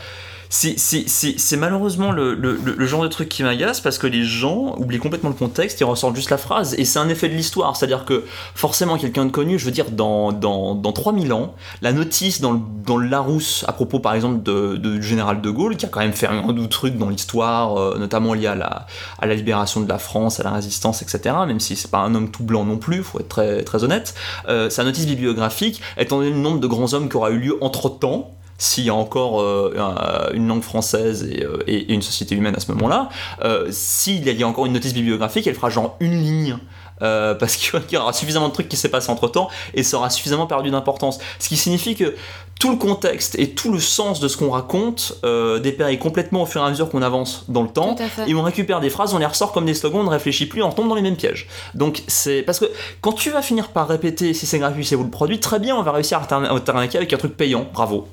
[0.55, 5.35] c'est- malheureusement le, genre de truc qui m'agace parce que les gens oublient complètement le
[5.35, 8.25] contexte, ils ressortent juste la phrase, et c'est un effet de l'histoire, c'est-à-dire que
[8.55, 12.53] forcément quelqu'un de connu, je veux dire, dans, dans, dans 3000 ans, la notice dans
[12.53, 12.61] le,
[13.09, 16.29] Larousse à propos par exemple de, du général de Gaulle, qui a quand même fait
[16.29, 20.45] un ou truc dans l'histoire, euh, notamment lié à la, libération de la France, à
[20.45, 23.63] la résistance, etc., même si c'est pas un homme tout blanc non plus, faut être
[23.65, 24.15] très, honnête,
[24.49, 27.59] euh, sa notice bibliographique, étant donné le nombre de grands hommes qui aura eu lieu
[27.61, 32.35] entre-temps, s'il y a encore euh, un- une langue française et, euh, et- une société
[32.35, 33.09] humaine à ce moment-là,
[33.43, 36.59] euh, s'il y a encore une notice bibliographique, elle fera genre une ligne.
[37.03, 39.97] euh, parce qu'il y aura suffisamment de trucs qui s'est passé entre temps et ça
[39.97, 41.19] aura suffisamment perdu d'importance.
[41.41, 42.15] Ce qui signifie que
[42.61, 46.47] tout le contexte et tout le sens de ce qu'on raconte euh, dépérit complètement au
[46.47, 47.95] fur et à mesure qu'on avance dans le temps.
[48.27, 50.63] Et on récupère des phrases, on les ressort comme des slogans, on ne réfléchit plus,
[50.63, 51.47] on tombe dans les mêmes pièges.
[51.75, 52.67] Donc c'est parce que
[53.03, 55.77] quand tu vas finir par répéter si c'est gratuit, c'est vous le produit, très bien,
[55.77, 57.67] on va réussir à t'arna- à t'arnaquer avec un truc payant.
[57.75, 58.09] Bravo.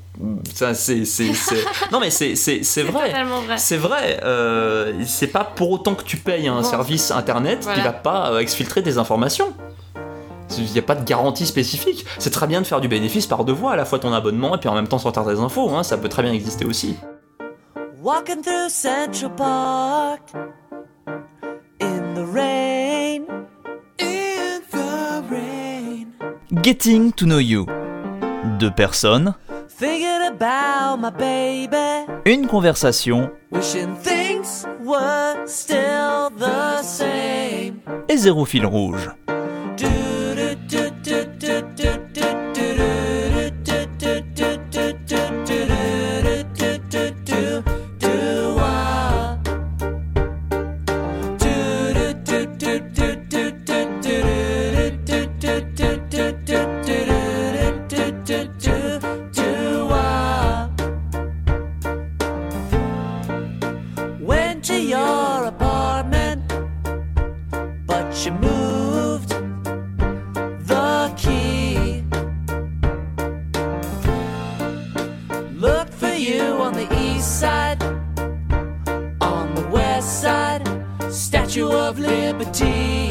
[0.54, 1.04] Ça c'est
[1.92, 2.34] non mais c'est
[2.84, 3.14] vrai.
[3.58, 6.64] C'est vrai, euh, c'est pas pour autant que tu payes un Bon.
[6.64, 9.54] service internet qui va pas euh, exfiltrer des informations.
[10.58, 12.06] Il n'y a pas de garantie spécifique.
[12.20, 14.56] C'est très bien de faire du bénéfice par deux voies, à la fois ton abonnement
[14.56, 15.70] et puis en même temps sortir des infos.
[15.76, 16.96] hein, ça peut très bien exister aussi.
[18.04, 20.22] Walking through Central Park
[21.80, 23.22] in the rain.
[24.00, 26.08] In the rain.
[26.64, 27.66] Getting to know you.
[28.60, 29.34] Deux personnes,
[29.80, 32.06] Thinking about my baby.
[32.26, 37.80] une conversation Wishing things were still the same.
[38.10, 39.10] et zéro fil rouge.
[76.22, 77.82] You on the east side,
[79.22, 80.62] on the west side,
[81.10, 83.11] Statue of Liberty.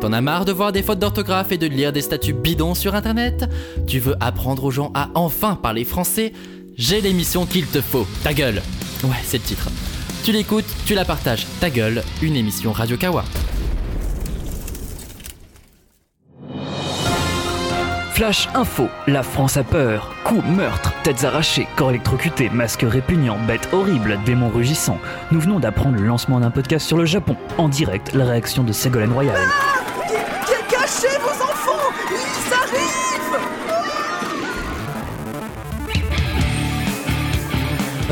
[0.00, 2.94] T'en as marre de voir des fautes d'orthographe et de lire des statuts bidons sur
[2.94, 3.44] internet
[3.86, 6.32] Tu veux apprendre aux gens à enfin parler français
[6.76, 8.06] J'ai l'émission qu'il te faut.
[8.24, 8.62] Ta gueule
[9.04, 9.68] Ouais, c'est le titre.
[10.24, 11.46] Tu l'écoutes, tu la partages.
[11.60, 13.24] Ta gueule, une émission Radio Kawa.
[18.12, 20.14] Flash Info, la France a peur.
[20.24, 24.98] Coups, meurtres, têtes arrachées, corps électrocutés, masques répugnants, bêtes horribles, démons rugissants.
[25.30, 27.36] Nous venons d'apprendre le lancement d'un podcast sur le Japon.
[27.56, 29.38] En direct, la réaction de Ségolène Royal.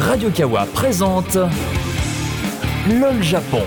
[0.09, 1.37] Radio Kawa présente
[2.89, 3.61] LOL Japon.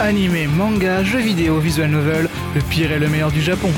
[0.00, 3.68] Animé, manga, jeux vidéo, visual novel, le pire et le meilleur du Japon.